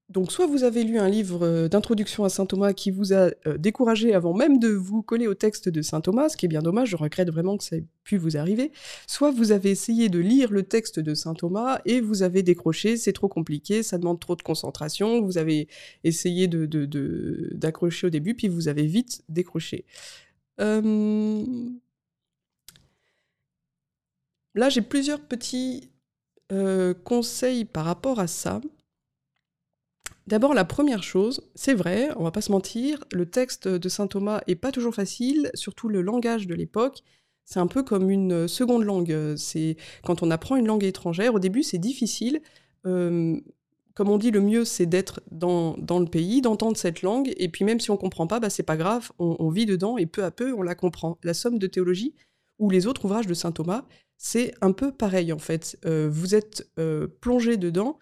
Donc 0.09 0.31
soit 0.31 0.47
vous 0.47 0.63
avez 0.63 0.83
lu 0.83 0.97
un 0.97 1.07
livre 1.07 1.45
euh, 1.45 1.67
d'introduction 1.67 2.23
à 2.23 2.29
saint 2.29 2.47
Thomas 2.47 2.73
qui 2.73 2.89
vous 2.89 3.13
a 3.13 3.29
euh, 3.45 3.57
découragé 3.59 4.15
avant 4.15 4.33
même 4.33 4.57
de 4.57 4.69
vous 4.69 5.03
coller 5.03 5.27
au 5.27 5.35
texte 5.35 5.69
de 5.69 5.83
saint 5.83 6.01
Thomas, 6.01 6.29
ce 6.29 6.37
qui 6.37 6.47
est 6.47 6.49
bien 6.49 6.63
dommage, 6.63 6.89
je 6.89 6.95
regrette 6.95 7.29
vraiment 7.29 7.57
que 7.57 7.63
ça 7.63 7.75
ait 7.75 7.85
pu 8.03 8.17
vous 8.17 8.35
arriver, 8.35 8.71
soit 9.05 9.29
vous 9.29 9.51
avez 9.51 9.69
essayé 9.69 10.09
de 10.09 10.17
lire 10.17 10.51
le 10.51 10.63
texte 10.63 10.99
de 10.99 11.13
saint 11.13 11.35
Thomas 11.35 11.79
et 11.85 12.01
vous 12.01 12.23
avez 12.23 12.41
décroché, 12.41 12.97
c'est 12.97 13.13
trop 13.13 13.27
compliqué, 13.27 13.83
ça 13.83 13.99
demande 13.99 14.19
trop 14.19 14.35
de 14.35 14.41
concentration, 14.41 15.21
vous 15.21 15.37
avez 15.37 15.67
essayé 16.03 16.47
d'accrocher 16.47 18.01
de, 18.01 18.07
au 18.07 18.09
début, 18.09 18.33
puis 18.33 18.47
vous 18.47 18.67
avez 18.67 18.87
vite 18.87 19.21
décroché. 19.29 19.85
Euh, 20.59 21.45
là, 24.55 24.69
j'ai 24.69 24.81
plusieurs 24.81 25.21
petits 25.21 25.91
conseils 27.03 27.63
par 27.63 27.85
rapport 27.85 28.19
à 28.19 28.25
ça. 28.25 28.59
D'abord, 30.29 30.53
la 30.53 30.63
première 30.63 31.01
chose, 31.01 31.41
c'est 31.55 31.73
vrai, 31.73 32.09
on 32.15 32.23
va 32.23 32.29
pas 32.29 32.41
se 32.41 32.51
mentir, 32.51 33.03
le 33.11 33.25
texte 33.25 33.67
de 33.67 33.89
saint 33.89 34.05
Thomas 34.05 34.41
est 34.45 34.53
pas 34.53 34.71
toujours 34.71 34.93
facile, 34.93 35.49
surtout 35.55 35.89
le 35.89 36.03
langage 36.03 36.45
de 36.45 36.53
l'époque. 36.53 36.99
C'est 37.45 37.59
un 37.59 37.65
peu 37.65 37.81
comme 37.81 38.11
une 38.11 38.47
seconde 38.47 38.83
langue. 38.83 39.33
C'est 39.37 39.75
quand 40.03 40.21
on 40.21 40.29
apprend 40.29 40.55
une 40.55 40.67
langue 40.67 40.83
étrangère, 40.83 41.33
au 41.33 41.39
début 41.39 41.63
c'est 41.63 41.79
difficile. 41.79 42.41
Comme 42.83 43.41
on 43.97 44.19
dit, 44.19 44.29
le 44.29 44.39
mieux 44.39 44.65
c'est 44.65 44.85
d'être 44.85 45.19
dans, 45.31 45.75
le 45.79 46.05
pays, 46.05 46.41
d'entendre 46.41 46.77
cette 46.77 47.01
langue, 47.01 47.33
et 47.35 47.49
puis 47.49 47.65
même 47.65 47.79
si 47.79 47.89
on 47.89 47.97
comprend 47.97 48.27
pas, 48.27 48.39
bah, 48.39 48.51
c'est 48.51 48.61
pas 48.61 48.77
grave, 48.77 49.11
on, 49.17 49.49
vit 49.49 49.65
dedans 49.65 49.97
et 49.97 50.05
peu 50.05 50.23
à 50.23 50.29
peu 50.29 50.53
on 50.53 50.61
la 50.61 50.75
comprend. 50.75 51.17
La 51.23 51.33
somme 51.33 51.57
de 51.57 51.65
théologie 51.65 52.13
ou 52.59 52.69
les 52.69 52.85
autres 52.85 53.05
ouvrages 53.05 53.27
de 53.27 53.33
saint 53.33 53.51
Thomas, 53.51 53.85
c'est 54.21 54.53
un 54.59 54.73
peu 54.73 54.91
pareil 54.91 55.31
en 55.31 55.39
fait. 55.39 55.79
Euh, 55.85 56.09
vous 56.11 56.35
êtes 56.35 56.69
euh, 56.77 57.07
plongé 57.21 57.55
dedans 57.55 57.97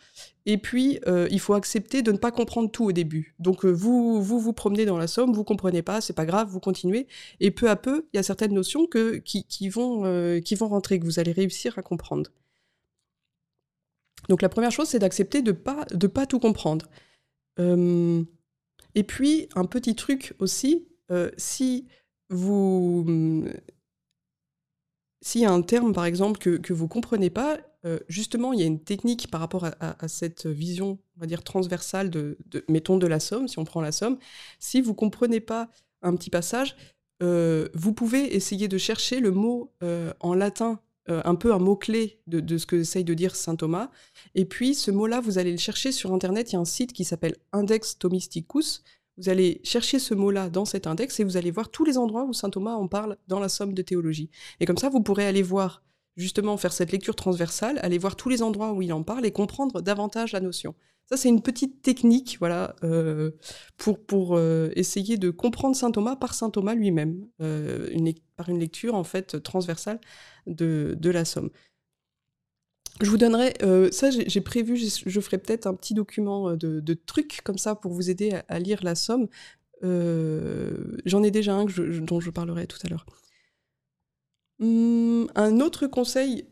et 0.47 0.57
puis 0.57 0.99
euh, 1.05 1.27
il 1.29 1.39
faut 1.39 1.53
accepter 1.53 2.01
de 2.01 2.11
ne 2.11 2.17
pas 2.17 2.31
comprendre 2.31 2.71
tout 2.71 2.85
au 2.85 2.91
début. 2.91 3.35
Donc 3.37 3.65
vous, 3.65 4.21
vous 4.21 4.39
vous 4.39 4.51
promenez 4.51 4.85
dans 4.85 4.97
la 4.97 5.05
Somme, 5.05 5.31
vous 5.31 5.43
comprenez 5.43 5.83
pas, 5.83 6.01
c'est 6.01 6.13
pas 6.13 6.25
grave, 6.25 6.49
vous 6.49 6.59
continuez 6.59 7.07
et 7.39 7.51
peu 7.51 7.69
à 7.69 7.75
peu 7.75 8.07
il 8.11 8.17
y 8.17 8.19
a 8.19 8.23
certaines 8.23 8.53
notions 8.53 8.87
que, 8.87 9.17
qui, 9.17 9.69
vont, 9.69 10.41
qui 10.41 10.55
vont 10.55 10.67
rentrer, 10.69 10.99
que 10.99 11.05
vous 11.05 11.19
allez 11.19 11.31
réussir 11.31 11.77
à 11.77 11.83
comprendre. 11.83 12.31
Donc 14.27 14.41
la 14.41 14.49
première 14.49 14.71
chose 14.71 14.89
c'est 14.89 14.99
d'accepter 14.99 15.43
de 15.43 15.51
pas 15.51 15.85
de 15.91 16.07
pas 16.07 16.25
tout 16.25 16.39
comprendre. 16.39 16.87
et 17.59 19.03
puis 19.03 19.49
un 19.53 19.65
petit 19.65 19.93
truc 19.93 20.33
aussi, 20.39 20.87
si 21.37 21.85
vous 22.29 23.45
s'il 25.21 25.41
y 25.41 25.45
a 25.45 25.51
un 25.51 25.61
terme, 25.61 25.93
par 25.93 26.05
exemple, 26.05 26.39
que, 26.39 26.73
vous 26.73 26.85
ne 26.85 26.89
comprenez 26.89 27.29
pas, 27.29 27.57
euh, 27.85 27.99
justement, 28.07 28.53
il 28.53 28.59
y 28.59 28.63
a 28.63 28.65
une 28.65 28.83
technique 28.83 29.29
par 29.31 29.41
rapport 29.41 29.65
à, 29.65 30.07
cette 30.07 30.45
vision, 30.45 30.99
on 31.17 31.21
va 31.21 31.25
dire, 31.25 31.43
transversale 31.43 32.09
de, 32.09 32.37
mettons, 32.69 32.97
de 32.97 33.07
la 33.07 33.19
somme, 33.19 33.47
si 33.47 33.59
on 33.59 33.65
prend 33.65 33.81
la 33.81 33.91
somme. 33.91 34.17
Si 34.59 34.81
vous 34.81 34.91
ne 34.91 34.95
comprenez 34.95 35.39
pas 35.39 35.69
un 36.01 36.15
petit 36.15 36.29
passage, 36.29 36.75
euh, 37.23 37.67
vous 37.73 37.93
pouvez 37.93 38.35
essayer 38.35 38.67
de 38.67 38.77
chercher 38.77 39.19
le 39.19 39.31
mot 39.31 39.73
euh, 39.83 40.13
en 40.19 40.33
latin, 40.33 40.79
un 41.09 41.35
peu 41.35 41.53
un 41.53 41.57
mot-clé 41.57 42.19
de, 42.27 42.41
de, 42.41 42.57
ce 42.57 42.65
que 42.65 42.75
essaye 42.75 43.05
de 43.05 43.13
dire 43.13 43.37
saint 43.37 43.55
Thomas. 43.55 43.89
Et 44.35 44.43
puis, 44.43 44.75
ce 44.75 44.91
mot-là, 44.91 45.21
vous 45.21 45.37
allez 45.37 45.53
le 45.53 45.57
chercher 45.57 45.93
sur 45.93 46.11
Internet. 46.11 46.51
Il 46.51 46.55
y 46.55 46.57
a 46.57 46.59
un 46.59 46.65
site 46.65 46.91
qui 46.91 47.05
s'appelle 47.05 47.37
Index 47.53 47.97
Thomisticus, 47.97 48.83
vous 49.17 49.29
allez 49.29 49.61
chercher 49.63 49.99
ce 49.99 50.13
mot-là 50.13 50.49
dans 50.49 50.65
cet 50.65 50.87
index 50.87 51.19
et 51.19 51.23
vous 51.23 51.37
allez 51.37 51.51
voir 51.51 51.69
tous 51.69 51.83
les 51.83 51.97
endroits 51.97 52.25
où 52.25 52.33
saint 52.33 52.49
Thomas 52.49 52.73
en 52.73 52.87
parle 52.87 53.17
dans 53.27 53.39
la 53.39 53.49
somme 53.49 53.73
de 53.73 53.81
théologie. 53.81 54.29
Et 54.59 54.65
comme 54.65 54.77
ça, 54.77 54.89
vous 54.89 55.01
pourrez 55.01 55.25
aller 55.25 55.43
voir, 55.43 55.83
justement, 56.15 56.57
faire 56.57 56.73
cette 56.73 56.91
lecture 56.91 57.15
transversale, 57.15 57.79
aller 57.81 57.97
voir 57.97 58.15
tous 58.15 58.29
les 58.29 58.43
endroits 58.43 58.73
où 58.73 58.81
il 58.81 58.93
en 58.93 59.03
parle 59.03 59.25
et 59.25 59.31
comprendre 59.31 59.81
davantage 59.81 60.33
la 60.33 60.39
notion. 60.39 60.75
Ça, 61.09 61.15
c'est 61.15 61.29
une 61.29 61.41
petite 61.41 61.81
technique, 61.81 62.35
voilà, 62.39 62.75
euh, 62.83 63.31
pour, 63.77 64.35
euh, 64.35 64.69
essayer 64.75 65.17
de 65.17 65.29
comprendre 65.29 65.75
saint 65.75 65.91
Thomas 65.91 66.17
par 66.17 66.33
saint 66.33 66.49
Thomas 66.49 66.75
lui-même, 66.75 67.25
euh, 67.41 67.87
par 68.35 68.49
une 68.49 68.59
lecture, 68.59 68.93
en 68.93 69.05
fait, 69.05 69.41
transversale 69.41 70.01
de 70.47 71.09
la 71.09 71.23
somme. 71.23 71.49
Je 73.01 73.09
vous 73.09 73.17
donnerai, 73.17 73.53
euh, 73.61 73.91
ça 73.91 74.09
j'ai 74.09 74.41
prévu, 74.41 74.77
je 74.77 75.19
ferai 75.19 75.37
peut-être 75.37 75.67
un 75.67 75.75
petit 75.75 75.93
document 75.93 76.49
euh, 76.49 76.55
de, 76.55 76.93
trucs 76.93 77.41
comme 77.43 77.57
ça 77.57 77.75
pour 77.75 77.91
vous 77.93 78.09
aider 78.09 78.39
à, 78.47 78.59
lire 78.59 78.83
la 78.83 78.95
somme. 78.95 79.27
J'en 79.83 81.23
ai 81.23 81.31
déjà 81.31 81.53
un 81.53 81.65
dont 81.65 82.19
je 82.19 82.29
parlerai 82.31 82.65
tout 82.65 82.79
à 82.83 82.89
l'heure. 82.89 83.05
Hum, 84.59 85.27
un 85.35 85.59
autre 85.59 85.85
conseil 85.85 86.45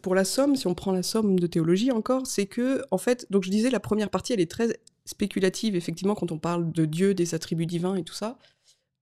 pour 0.00 0.14
la 0.14 0.24
somme, 0.24 0.56
si 0.56 0.66
on 0.66 0.74
prend 0.74 0.92
la 0.92 1.02
somme 1.02 1.38
de 1.38 1.46
théologie 1.46 1.92
encore, 1.92 2.26
c'est 2.26 2.46
que, 2.46 2.82
en 2.90 2.96
fait, 2.96 3.26
donc 3.30 3.44
je 3.44 3.50
disais, 3.50 3.68
la 3.68 3.80
première 3.80 4.08
partie, 4.08 4.32
elle 4.32 4.40
est 4.40 4.50
très 4.50 4.80
spéculative, 5.04 5.76
effectivement, 5.76 6.14
quand 6.14 6.32
on 6.32 6.38
parle 6.38 6.72
de 6.72 6.86
Dieu, 6.86 7.12
des 7.12 7.34
attributs 7.34 7.66
divins 7.66 7.96
et 7.96 8.04
tout 8.04 8.14
ça. 8.14 8.38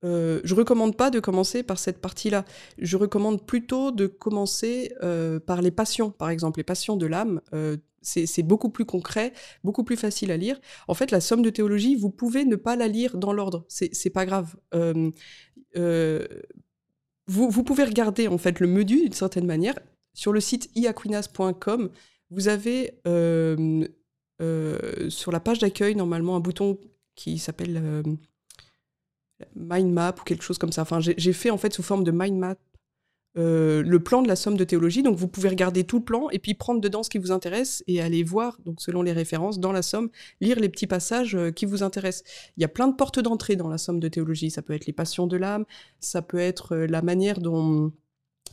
Euh, 0.05 0.41
je 0.45 0.55
recommande 0.55 0.97
pas 0.97 1.11
de 1.11 1.21
commencer 1.21 1.63
par 1.63 1.79
cette 1.79 1.99
partie-là. 1.99 2.45
Je 2.79 2.97
recommande 2.97 3.45
plutôt 3.45 3.91
de 3.91 4.07
commencer 4.07 4.93
euh, 5.03 5.41
par 5.41 5.61
les 5.63 5.71
passions, 5.71 6.11
par 6.11 6.31
exemple, 6.31 6.61
les 6.61 6.65
passions 6.65 6.97
de 6.97 7.07
l'âme. 7.07 7.41
Euh, 7.53 7.77
c'est 8.01 8.43
beaucoup 8.43 8.71
plus 8.71 8.87
concret, 8.87 9.33
beaucoup 9.65 9.85
plus 9.85 9.97
facile 9.97 10.31
à 10.31 10.37
lire. 10.39 10.59
En 10.87 10.95
fait, 10.95 11.11
la 11.11 11.21
somme 11.21 11.43
de 11.43 11.51
théologie, 11.51 11.95
vous 11.95 12.11
pouvez 12.11 12.47
ne 12.47 12.57
pas 12.57 12.75
la 12.75 12.89
lire 12.89 13.19
dans 13.19 13.33
l'ordre. 13.35 13.67
C'est 13.69 14.11
pas 14.11 14.25
grave. 14.25 14.57
Euh, 14.75 16.27
vous, 17.27 17.65
pouvez 17.65 17.85
regarder 17.85 18.27
en 18.29 18.39
fait 18.39 18.61
le 18.61 18.67
menu 18.67 19.03
d'une 19.03 19.13
certaine 19.13 19.45
manière. 19.45 19.79
Sur 20.15 20.33
le 20.33 20.41
site 20.41 20.71
iaquinas.com, 20.75 21.91
vous 22.31 22.49
avez 22.49 22.95
sur 25.11 25.33
la 25.33 25.41
page 25.41 25.59
d'accueil 25.59 25.95
normalement 25.95 26.37
un 26.37 26.41
bouton 26.41 26.79
qui 27.15 27.39
s'appelle 27.39 28.05
Mind 29.55 29.93
Map 29.93 30.15
ou 30.21 30.25
quelque 30.25 30.43
chose 30.43 30.59
comme 30.59 30.73
ça. 30.73 30.83
Enfin, 30.83 31.01
j'ai 31.01 31.33
fait 31.33 31.51
en 31.51 31.59
fait 31.59 31.73
sous 31.73 31.83
forme 31.83 32.05
de 32.05 32.11
mind 32.11 32.39
map 32.39 32.57
euh, 33.39 33.83
le 33.85 34.01
plan 34.01 34.23
de 34.23 34.27
la 34.27 34.37
somme 34.37 34.57
de 34.57 34.65
théologie. 34.65 35.03
Donc 35.03 35.17
vous 35.17 35.29
pouvez 35.29 35.49
regarder 35.49 35.85
tout 35.85 35.99
le 35.99 36.05
plan 36.05 36.29
et 36.31 36.39
puis 36.39 36.55
prendre 36.55 36.81
dedans 36.81 37.03
ce 37.03 37.11
qui 37.11 37.19
vous 37.19 37.31
intéresse 37.31 37.85
et 37.87 38.01
aller 38.01 38.25
voir, 38.25 38.59
donc 38.65 38.81
selon 38.81 39.03
les 39.03 39.13
références, 39.13 39.61
dans 39.61 39.71
la 39.71 39.83
somme, 39.83 40.11
lire 40.41 40.59
les 40.59 40.69
petits 40.69 40.89
passages 40.89 41.37
euh, 41.37 41.53
qui 41.53 41.65
vous 41.65 41.83
intéressent. 41.83 42.25
Il 42.57 42.63
y 42.63 42.65
a 42.65 42.69
plein 42.69 42.89
de 42.89 42.97
portes 42.97 43.21
d'entrée 43.21 43.55
dans 43.55 43.69
la 43.69 43.79
somme 43.79 44.01
de 44.01 44.09
théologie. 44.09 44.51
Ça 44.51 44.63
peut 44.63 44.73
être 44.73 44.87
les 44.87 44.93
passions 44.93 45.27
de 45.29 45.37
l'âme, 45.37 45.67
ça 46.01 46.21
peut 46.21 46.39
être 46.39 46.75
euh, 46.75 46.87
la 46.89 47.03
manière 47.03 47.39
dont 47.39 47.93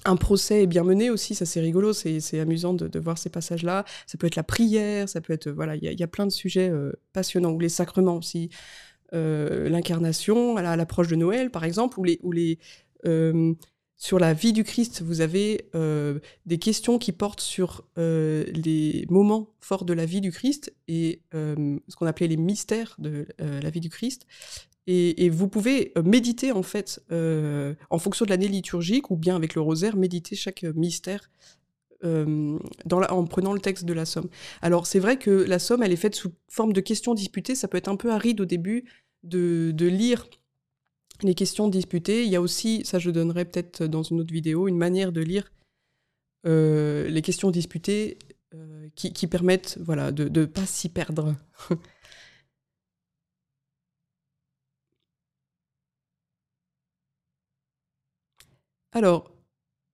un 0.04 0.17
procès 0.17 0.63
est 0.63 0.67
bien 0.67 0.84
mené 0.84 1.10
aussi, 1.10 1.34
ça 1.34 1.48
c'est 1.48 1.62
rigolo, 1.62 1.91
c'est 1.93 2.39
amusant 2.39 2.74
de, 2.76 3.00
voir 3.00 3.17
ces 3.17 3.30
passages-là. 3.30 3.86
Ça 4.06 4.19
peut 4.19 4.28
être 4.28 4.36
la 4.36 4.43
prière, 4.43 5.10
ça 5.10 5.19
peut 5.19 5.34
être, 5.34 5.50
voilà, 5.50 5.76
il 5.78 5.82
y, 5.82 6.04
a 6.04 6.08
plein 6.08 6.28
de 6.28 6.32
sujets 6.32 6.71
passionnants, 7.12 7.54
ou 7.54 7.60
les 7.60 7.69
sacrements 7.69 8.17
aussi. 8.17 8.52
L'incarnation 9.15 10.58
à 10.58 10.75
l'approche 10.75 11.08
de 11.08 11.15
Noël, 11.15 11.49
par 11.49 11.63
exemple, 11.63 11.99
ou 11.99 12.04
les, 12.04 12.19
les 12.23 12.60
sur 13.97 14.19
la 14.19 14.34
vie 14.34 14.51
du 14.51 14.63
Christ, 14.63 15.01
vous 15.01 15.21
avez 15.21 15.69
euh, 15.73 16.19
des 16.45 16.58
questions 16.58 16.97
qui 16.97 17.12
portent 17.12 17.41
sur 17.41 17.86
euh, 17.97 18.43
les 18.54 19.06
moments 19.10 19.54
forts 19.62 19.86
de 19.86 19.93
la 19.93 20.06
vie 20.06 20.21
du 20.21 20.32
Christ 20.32 20.73
et 20.88 21.21
euh, 21.34 21.80
ce 21.88 21.95
qu'on 21.95 22.06
appelait 22.06 22.28
les 22.28 22.38
mystères 22.38 22.95
de 22.99 23.25
la 23.39 23.69
vie 23.69 23.80
du 23.80 23.89
Christ. 23.89 24.28
Et, 24.88 25.30
vous 25.30 25.47
pouvez 25.47 25.93
méditer 26.04 26.51
en 26.51 26.62
fait, 26.62 27.04
en 27.10 27.97
fonction 27.97 28.25
de 28.25 28.30
l'année 28.30 28.47
liturgique 28.47 29.10
ou 29.10 29.15
bien 29.15 29.36
avec 29.36 29.56
le 29.56 29.62
rosaire, 29.62 29.95
méditer 29.95 30.36
chaque 30.36 30.62
mystère 30.62 31.32
en 32.04 33.25
prenant 33.25 33.54
le 33.54 33.60
texte 33.60 33.86
de 33.86 33.93
la 33.93 34.06
Somme. 34.06 34.30
Alors 34.62 34.86
c'est 34.86 34.99
vrai 34.99 35.17
que 35.17 35.32
la 35.32 35.58
Somme, 35.58 35.82
elle 35.82 35.91
est 35.91 35.95
faite 35.95 36.13
sous 36.13 36.34
forme 36.49 36.71
de 36.71 36.82
questions 36.82 37.15
disputées. 37.15 37.56
Ça 37.56 37.67
peut 37.67 37.80
être 37.80 37.88
un 37.88 37.95
peu 37.95 38.12
aride 38.12 38.41
au 38.41 38.45
début 38.45 38.86
de, 39.26 39.74
lire 39.88 40.28
les 41.22 41.36
questions 41.36 41.68
disputées. 41.68 42.24
Il 42.26 42.32
y 42.32 42.36
a 42.36 42.42
aussi, 42.42 42.84
ça 42.86 43.00
je 43.00 43.12
donnerai 43.12 43.46
peut-être 43.46 43.84
dans 43.86 44.04
une 44.04 44.20
autre 44.22 44.34
vidéo, 44.34 44.68
une 44.68 44.78
manière 44.78 45.12
de 45.12 45.22
lire 45.22 45.52
euh, 46.46 47.08
les 47.10 47.22
questions 47.22 47.52
disputées 47.52 48.18
euh, 48.54 48.90
qui, 48.96 49.28
permettent 49.28 49.78
voilà, 49.82 50.12
de 50.12 50.30
ne 50.30 50.46
pas 50.46 50.66
s'y 50.66 50.90
perdre. 50.90 51.36
Alors, 58.96 59.30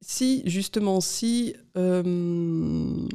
si 0.02 0.44
justement, 0.46 1.02
si 1.02 1.56
euh, 1.76 3.08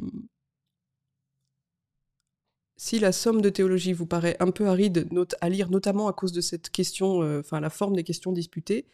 si 2.79 2.99
la 2.99 3.11
somme 3.11 3.41
de 3.41 3.49
théologie 3.49 3.91
vous 3.91 4.05
paraît 4.05 4.37
un 4.39 4.51
peu 4.51 4.67
aride 4.67 5.09
à 5.41 5.49
lire, 5.49 5.71
notamment 5.71 6.07
à 6.07 6.13
cause 6.13 6.31
de 6.31 6.41
cette 6.41 6.69
question, 6.69 7.23
euh, 7.23 7.41
la 7.51 7.71
forme 7.71 7.95
des 7.95 8.03
questions 8.03 8.31
disputées, 8.31 8.85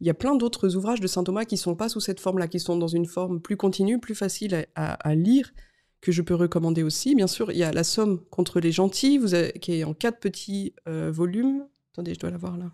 il 0.00 0.06
y 0.06 0.10
a 0.10 0.14
plein 0.14 0.36
d'autres 0.36 0.76
ouvrages 0.76 1.00
de 1.00 1.06
saint 1.06 1.24
Thomas 1.24 1.46
qui 1.46 1.56
sont 1.56 1.74
pas 1.74 1.88
sous 1.88 2.00
cette 2.00 2.20
forme-là, 2.20 2.48
qui 2.48 2.60
sont 2.60 2.76
dans 2.76 2.86
une 2.86 3.06
forme 3.06 3.40
plus 3.40 3.56
continue, 3.56 3.98
plus 3.98 4.14
facile 4.14 4.66
à, 4.74 5.14
lire, 5.14 5.52
que 6.02 6.12
je 6.12 6.20
peux 6.20 6.34
recommander 6.34 6.82
aussi. 6.82 7.14
Bien 7.14 7.26
sûr, 7.26 7.50
il 7.50 7.58
y 7.58 7.64
a 7.64 7.72
la 7.72 7.84
somme 7.84 8.20
contre 8.30 8.60
les 8.60 8.72
gentils, 8.72 9.20
qui 9.60 9.72
est 9.72 9.84
en 9.84 9.94
quatre 9.94 10.20
petits 10.20 10.74
euh, 10.86 11.10
volumes. 11.10 11.66
Attendez, 11.92 12.14
je 12.14 12.20
dois 12.20 12.30
la 12.30 12.38
voir 12.38 12.58
là. 12.58 12.70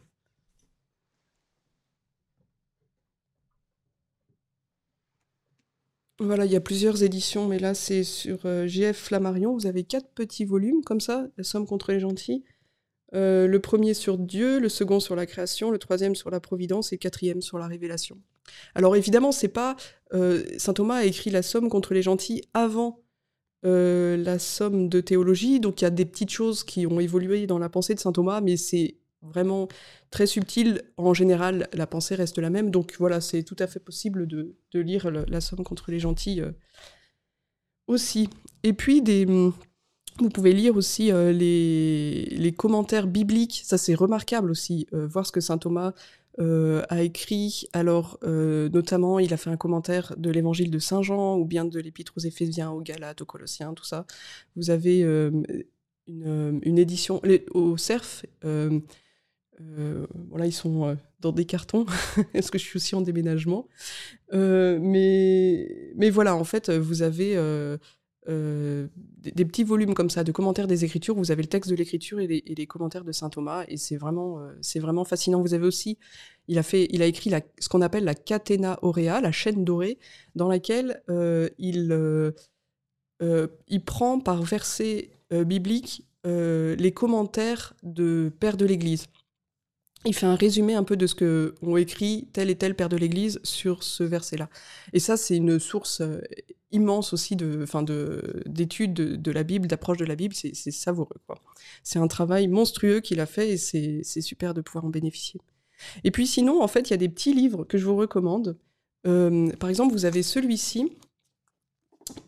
Voilà, 6.18 6.46
il 6.46 6.52
y 6.52 6.56
a 6.56 6.60
plusieurs 6.62 7.02
éditions, 7.02 7.46
mais 7.46 7.58
là 7.58 7.74
c'est 7.74 8.02
sur 8.02 8.38
euh, 8.46 8.66
GF 8.66 8.96
Flammarion. 8.96 9.52
Vous 9.52 9.66
avez 9.66 9.84
quatre 9.84 10.08
petits 10.14 10.46
volumes 10.46 10.82
comme 10.82 11.00
ça, 11.00 11.26
La 11.36 11.44
Somme 11.44 11.66
contre 11.66 11.92
les 11.92 12.00
gentils. 12.00 12.42
Euh, 13.14 13.46
le 13.46 13.60
premier 13.60 13.92
sur 13.92 14.16
Dieu, 14.16 14.58
le 14.58 14.70
second 14.70 14.98
sur 14.98 15.14
la 15.14 15.26
création, 15.26 15.70
le 15.70 15.78
troisième 15.78 16.14
sur 16.14 16.30
la 16.30 16.40
providence 16.40 16.92
et 16.92 16.96
le 16.96 17.00
quatrième 17.00 17.42
sur 17.42 17.58
la 17.58 17.66
révélation. 17.66 18.18
Alors 18.74 18.96
évidemment, 18.96 19.30
c'est 19.30 19.48
pas 19.48 19.76
euh, 20.14 20.42
saint 20.56 20.72
Thomas 20.72 20.96
a 20.96 21.04
écrit 21.04 21.28
la 21.28 21.42
Somme 21.42 21.68
contre 21.68 21.92
les 21.92 22.02
gentils 22.02 22.42
avant 22.54 23.02
la 23.62 24.38
Somme 24.38 24.88
de 24.88 25.00
théologie, 25.00 25.58
donc 25.58 25.80
il 25.80 25.84
y 25.84 25.88
a 25.88 25.90
des 25.90 26.04
petites 26.04 26.30
choses 26.30 26.62
qui 26.62 26.86
ont 26.86 27.00
évolué 27.00 27.48
dans 27.48 27.58
la 27.58 27.68
pensée 27.68 27.96
de 27.96 27.98
saint 27.98 28.12
Thomas, 28.12 28.40
mais 28.40 28.56
c'est 28.56 28.94
vraiment 29.22 29.68
très 30.10 30.26
subtil. 30.26 30.82
En 30.96 31.14
général, 31.14 31.68
la 31.72 31.86
pensée 31.86 32.14
reste 32.14 32.38
la 32.38 32.50
même. 32.50 32.70
Donc 32.70 32.96
voilà, 32.98 33.20
c'est 33.20 33.42
tout 33.42 33.56
à 33.58 33.66
fait 33.66 33.80
possible 33.80 34.26
de, 34.26 34.54
lire 34.74 35.10
la 35.10 35.40
Somme 35.40 35.64
contre 35.64 35.90
les 35.90 35.98
gentils 35.98 36.40
euh, 36.40 36.52
aussi. 37.86 38.28
Et 38.62 38.72
puis, 38.72 39.00
mm, 39.00 39.52
vous 40.18 40.28
pouvez 40.30 40.52
lire 40.52 40.76
aussi 40.76 41.12
euh, 41.12 41.32
les, 41.32 42.54
commentaires 42.56 43.06
bibliques. 43.06 43.62
Ça, 43.64 43.78
c'est 43.78 43.94
remarquable 43.94 44.50
aussi, 44.50 44.86
euh, 44.92 45.06
voir 45.06 45.26
ce 45.26 45.32
que 45.32 45.40
saint 45.40 45.58
Thomas 45.58 45.92
a 46.38 47.02
écrit. 47.02 47.66
Alors, 47.72 48.18
notamment, 48.22 49.18
il 49.18 49.32
a 49.32 49.38
fait 49.38 49.48
un 49.48 49.56
commentaire 49.56 50.12
de 50.18 50.28
l'évangile 50.30 50.70
de 50.70 50.78
Saint 50.78 51.00
Jean 51.00 51.38
ou 51.38 51.46
bien 51.46 51.64
de 51.64 51.80
l'épître 51.80 52.12
aux 52.14 52.20
Éphésiens, 52.20 52.70
aux 52.72 52.82
Galates, 52.82 53.22
aux 53.22 53.24
Colossiens, 53.24 53.72
tout 53.72 53.86
ça. 53.86 54.04
Vous 54.54 54.68
avez 54.68 55.00
une, 55.00 56.78
édition 56.78 57.22
au 57.54 57.78
CERF 57.78 58.26
voilà, 60.28 60.46
ils 60.46 60.52
sont 60.52 60.86
euh, 60.86 60.94
dans 61.20 61.32
des 61.32 61.44
cartons, 61.44 61.86
est-ce 62.34 62.50
que 62.50 62.58
je 62.58 62.64
suis 62.64 62.76
aussi 62.76 62.94
en 62.94 63.00
déménagement. 63.00 63.68
Euh, 64.32 64.78
mais, 64.80 65.92
mais 65.96 66.10
voilà, 66.10 66.36
en 66.36 66.44
fait, 66.44 66.70
vous 66.70 67.02
avez 67.02 67.36
des, 68.26 69.44
petits 69.44 69.64
volumes 69.64 69.94
comme 69.94 70.10
ça 70.10 70.24
de 70.24 70.32
commentaires 70.32 70.66
des 70.66 70.84
Écritures. 70.84 71.14
Vous 71.14 71.30
avez 71.30 71.42
le 71.42 71.48
texte 71.48 71.70
de 71.70 71.76
l'Écriture 71.76 72.20
et, 72.20 72.26
les 72.26 72.66
commentaires 72.66 73.04
de 73.04 73.12
saint 73.12 73.30
Thomas, 73.30 73.64
et 73.68 73.76
c'est 73.76 73.96
vraiment, 73.96 74.40
vraiment 74.76 75.04
fascinant. 75.04 75.40
Vous 75.40 75.54
avez 75.54 75.66
aussi, 75.66 75.98
il 76.48 76.58
a 76.58 76.62
fait, 76.62 76.88
il 76.90 77.02
a 77.02 77.06
écrit 77.06 77.30
ce 77.58 77.68
qu'on 77.68 77.82
appelle 77.82 78.04
la 78.04 78.14
Catena 78.14 78.78
Aurea, 78.82 79.20
la 79.20 79.32
chaîne 79.32 79.64
dorée, 79.64 79.98
dans 80.34 80.48
laquelle 80.48 81.02
il 81.58 82.32
il 83.68 83.84
prend 83.84 84.20
par 84.20 84.42
verset 84.42 85.10
biblique 85.30 86.06
les 86.24 86.92
commentaires 86.94 87.74
de 87.82 88.30
pères 88.38 88.58
de 88.58 88.66
l'Église 88.66 89.06
il 90.06 90.14
fait 90.14 90.26
un 90.26 90.36
résumé 90.36 90.74
un 90.74 90.84
peu 90.84 90.96
de 90.96 91.06
ce 91.06 91.14
que 91.14 91.54
ont 91.62 91.76
écrit 91.76 92.28
tel 92.32 92.50
et 92.50 92.56
tel 92.56 92.74
père 92.74 92.88
de 92.88 92.96
l'Église 92.96 93.40
sur 93.42 93.82
ce 93.82 94.04
verset-là. 94.04 94.48
Et 94.92 95.00
ça, 95.00 95.16
c'est 95.16 95.36
une 95.36 95.58
source 95.58 96.00
euh, 96.00 96.20
immense 96.70 97.12
aussi 97.12 97.36
de, 97.36 97.60
enfin 97.62 97.82
de, 97.82 98.42
d'études 98.46 98.94
de, 98.94 99.30
la 99.30 99.42
Bible, 99.42 99.66
d'approche 99.66 99.98
de 99.98 100.04
la 100.04 100.16
Bible. 100.16 100.34
C'est, 100.34 100.54
savoureux, 100.70 101.20
quoi. 101.26 101.36
C'est 101.82 101.98
un 101.98 102.08
travail 102.08 102.48
monstrueux 102.48 103.00
qu'il 103.00 103.20
a 103.20 103.26
fait 103.26 103.50
et 103.50 103.56
c'est, 103.56 104.02
super 104.20 104.54
de 104.54 104.60
pouvoir 104.60 104.84
en 104.84 104.90
bénéficier. 104.90 105.40
Et 106.04 106.10
puis 106.10 106.26
sinon, 106.26 106.62
en 106.62 106.68
fait, 106.68 106.88
il 106.88 106.92
y 106.92 106.94
a 106.94 106.98
des 106.98 107.08
petits 107.08 107.34
livres 107.34 107.64
que 107.64 107.76
je 107.76 107.84
vous 107.84 107.96
recommande. 107.96 108.58
Euh, 109.06 109.50
par 109.56 109.68
exemple, 109.68 109.92
vous 109.92 110.04
avez 110.04 110.22
celui-ci 110.22 110.96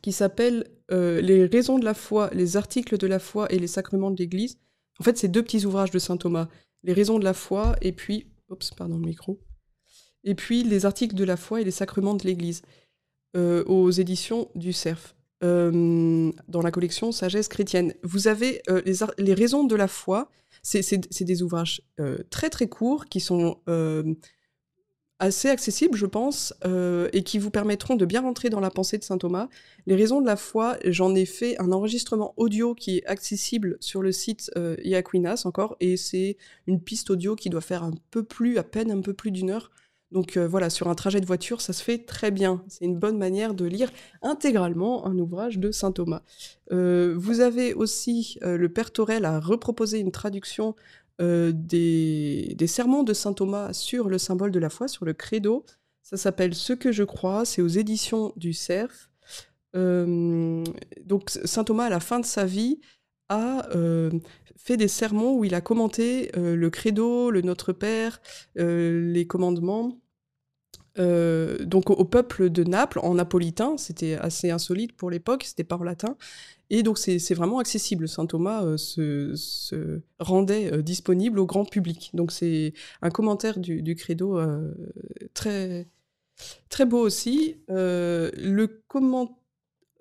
qui 0.03 0.13
s'appelle 0.13 0.67
euh, 0.91 1.21
Les 1.21 1.47
raisons 1.47 1.79
de 1.79 1.85
la 1.85 1.95
foi, 1.95 2.31
les 2.33 2.57
articles 2.57 2.99
de 2.99 3.07
la 3.07 3.19
foi 3.19 3.51
et 3.53 3.59
les 3.59 3.67
sacrements 3.67 4.11
de 4.11 4.19
l'Église. 4.19 4.59
En 5.01 5.05
fait, 5.05 5.17
c'est 5.17 5.29
deux 5.29 5.43
petits 5.43 5.65
ouvrages 5.65 5.91
de 5.91 5.99
saint 5.99 6.17
Thomas 6.17 6.49
les 6.83 6.93
raisons 6.93 7.19
de 7.19 7.25
la 7.25 7.35
foi, 7.35 7.77
et 7.81 7.93
puis, 7.93 8.27
oups, 8.51 8.71
pardon, 8.71 8.99
le 8.99 9.07
micro, 9.07 9.41
et 10.25 10.35
puis 10.35 10.63
les 10.63 10.87
articles 10.87 11.15
de 11.15 11.25
la 11.25 11.37
foi 11.37 11.61
et 11.61 11.65
les 11.65 11.71
sacrements 11.71 12.15
de 12.15 12.25
l'Église, 12.25 12.63
euh, 13.37 13.63
aux 13.65 13.91
éditions 13.91 14.51
du 14.55 14.73
CERF, 14.73 15.15
euh, 15.45 16.33
dans 16.49 16.63
la 16.63 16.71
collection 16.71 17.13
Sagesse 17.13 17.49
chrétienne. 17.49 17.95
Vous 18.03 18.27
avez 18.27 18.63
euh, 18.71 18.83
les, 18.85 18.97
les, 19.19 19.35
raisons 19.35 19.65
de 19.65 19.77
la 19.77 19.87
foi, 19.87 20.31
c'est 20.63 21.25
des 21.25 21.43
ouvrages 21.43 21.83
très 22.31 22.51
très 22.51 22.69
courts 22.69 23.07
qui 23.07 23.21
sont 23.21 23.59
assez 25.19 25.49
accessibles, 25.49 25.97
je 25.97 26.07
pense, 26.07 26.55
euh, 26.65 27.09
et 27.13 27.23
qui 27.23 27.39
vous 27.39 27.51
permettront 27.51 27.97
de 27.97 28.05
bien 28.05 28.21
rentrer 28.21 28.51
dans 28.51 28.61
la 28.61 28.71
pensée 28.71 28.99
de 28.99 29.05
saint 29.05 29.19
Thomas. 29.19 29.49
Les 29.87 29.97
raisons 29.97 30.21
de 30.21 30.27
la 30.27 30.37
foi, 30.37 30.77
j'en 30.85 31.15
ai 31.15 31.25
fait 31.25 31.61
un 31.61 31.73
enregistrement 31.73 32.35
audio 32.37 32.75
qui 32.75 32.99
est 32.99 33.07
accessible 33.07 33.77
sur 33.81 34.03
le 34.03 34.13
site 34.13 34.51
euh, 34.57 34.77
Iaquinas 34.85 35.43
encore, 35.45 35.77
et 35.81 35.97
c'est 35.97 36.37
une 36.67 36.81
piste 36.81 37.11
audio 37.11 37.35
qui 37.35 37.51
doit 37.51 37.61
faire 37.61 37.83
un 37.83 37.95
peu 38.11 38.23
plus, 38.23 38.59
à 38.59 38.63
peine 38.63 38.91
un 38.91 39.01
peu 39.01 39.13
plus 39.13 39.31
d'une 39.31 39.51
heure. 39.51 39.71
Donc 40.11 40.37
euh, 40.39 40.49
voilà, 40.49 40.71
sur 40.71 40.89
un 40.89 40.95
trajet 40.95 41.21
de 41.21 41.27
voiture, 41.27 41.61
ça 41.61 41.73
se 41.73 41.83
fait 41.83 41.99
très 41.99 42.31
bien. 42.31 42.65
C'est 42.69 42.85
une 42.85 42.97
bonne 42.97 43.19
manière 43.19 43.53
de 43.55 43.67
lire 43.67 43.91
intégralement 44.23 45.05
un 45.05 45.19
ouvrage 45.19 45.59
de 45.59 45.71
saint 45.71 45.93
Thomas. 45.93 46.23
vous 46.71 47.41
avez 47.41 47.75
aussi 47.75 48.39
le 48.43 48.69
Père 48.69 48.91
Torel 48.91 49.25
a 49.25 49.39
reproposé 49.41 49.99
une 49.99 50.13
traduction 50.13 50.77
euh, 51.21 51.53
des, 51.53 52.67
sermons 52.67 53.03
de 53.03 53.13
saint 53.13 53.33
Thomas 53.33 53.73
sur 53.73 54.09
le 54.09 54.19
symbole 54.19 54.53
de 54.53 54.59
la 54.59 54.71
foi, 54.71 54.89
sur 54.89 55.05
le 55.05 55.15
credo. 55.15 55.65
Ça 56.03 56.17
s'appelle 56.17 56.55
Ce 56.55 56.73
que 56.73 56.93
je 56.93 57.03
crois, 57.05 57.45
c'est 57.45 57.63
aux 57.63 57.69
éditions 57.69 58.33
du 58.37 58.53
Cerf. 58.53 59.11
Euh, 59.77 60.65
donc 61.05 61.31
saint 61.31 61.65
Thomas, 61.65 61.87
à 61.87 61.91
la 61.91 62.01
fin 62.01 62.21
de 62.21 62.25
sa 62.25 62.45
vie, 62.45 62.81
a 63.29 63.69
euh, 63.75 64.11
fait 64.57 64.77
des 64.77 64.89
sermons 64.89 65.37
où 65.37 65.45
il 65.45 65.55
a 65.55 65.61
commenté 65.61 66.31
le 66.35 66.71
credo, 66.71 67.31
le 67.31 67.43
Notre 67.43 67.73
Père, 67.73 68.21
les 68.57 69.27
commandements. 69.27 70.01
Donc 70.99 71.91
au, 71.91 72.05
peuple 72.05 72.51
de 72.51 72.65
Naples 72.65 73.01
en 73.03 73.15
napolitain, 73.15 73.77
c'était 73.77 74.15
assez 74.15 74.51
insolite 74.51 74.93
pour 74.93 75.11
l'époque, 75.11 75.45
c'était 75.45 75.65
pas 75.65 75.77
en 75.77 75.85
latin, 75.85 76.17
et 76.71 76.83
donc 76.83 76.99
c'est 76.99 77.35
vraiment 77.35 77.59
accessible. 77.59 78.09
Saint 78.09 78.27
Thomas 78.27 78.63
euh, 78.63 78.77
se, 78.77 80.01
rendait 80.19 80.73
euh, 80.73 80.83
disponible 80.83 81.39
au 81.39 81.47
grand 81.47 81.65
public. 81.65 82.11
Donc 82.13 82.31
c'est 82.31 82.75
un 83.01 83.11
commentaire 83.11 83.59
du, 83.59 83.95
credo 83.95 84.39
euh, 84.39 84.75
très, 85.35 85.89
très 86.69 86.85
beau 86.85 87.01
aussi. 87.01 87.57
le 87.69 88.67
comment, 88.87 89.39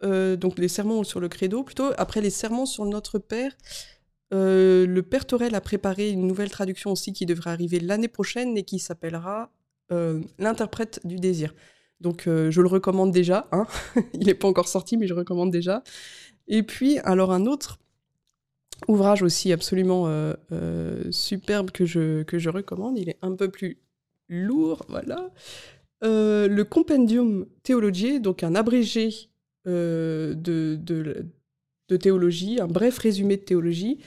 donc 0.03 0.59
les 0.59 0.67
sermons 0.67 1.03
sur 1.03 1.19
le 1.19 1.29
credo, 1.29 1.63
plutôt 1.63 1.91
après 1.97 2.21
les 2.21 2.29
sermons 2.29 2.65
sur 2.65 2.85
Notre 2.85 3.17
Père. 3.17 3.55
le 4.31 5.01
Père 5.01 5.25
Torel 5.25 5.55
a 5.55 5.61
préparé 5.61 6.09
une 6.09 6.27
nouvelle 6.27 6.51
traduction 6.51 6.91
aussi 6.91 7.13
qui 7.13 7.25
devrait 7.25 7.51
arriver 7.51 7.79
l'année 7.79 8.09
prochaine 8.09 8.57
et 8.57 8.63
qui 8.63 8.79
s'appellera 8.79 9.51
L'interprète 9.89 10.99
du 11.05 11.15
désir. 11.15 11.53
Donc 12.01 12.23
je 12.25 12.61
le 12.61 12.67
recommande 12.67 13.11
déjà. 13.11 13.47
Hein 13.51 13.65
Il 14.13 14.27
n'est 14.27 14.33
pas 14.33 14.47
encore 14.47 14.67
sorti, 14.67 14.97
mais 14.97 15.07
je 15.07 15.13
recommande 15.13 15.51
déjà. 15.51 15.83
Et 16.47 16.63
puis, 16.63 16.99
alors 16.99 17.31
un 17.31 17.45
autre 17.45 17.79
ouvrage 18.87 19.23
aussi 19.23 19.51
absolument 19.51 20.07
euh, 20.07 20.33
euh, 20.51 21.03
superbe 21.11 21.71
que 21.71 21.85
je, 21.85 22.23
que 22.23 22.37
je 22.37 22.49
recommande, 22.49 22.97
il 22.97 23.09
est 23.09 23.17
un 23.21 23.35
peu 23.35 23.49
plus 23.49 23.79
lourd, 24.29 24.85
voilà. 24.87 25.31
Euh, 26.03 26.47
le 26.47 26.63
Compendium 26.63 27.47
Theologiae, 27.63 28.19
donc 28.19 28.43
un 28.43 28.55
abrégé 28.55 29.29
de, 29.65 30.33
de, 30.37 31.97
théologie, 31.97 32.61
un 32.61 32.67
bref 32.67 32.99
résumé 32.99 33.35
de 33.35 33.41
théologie, 33.41 33.99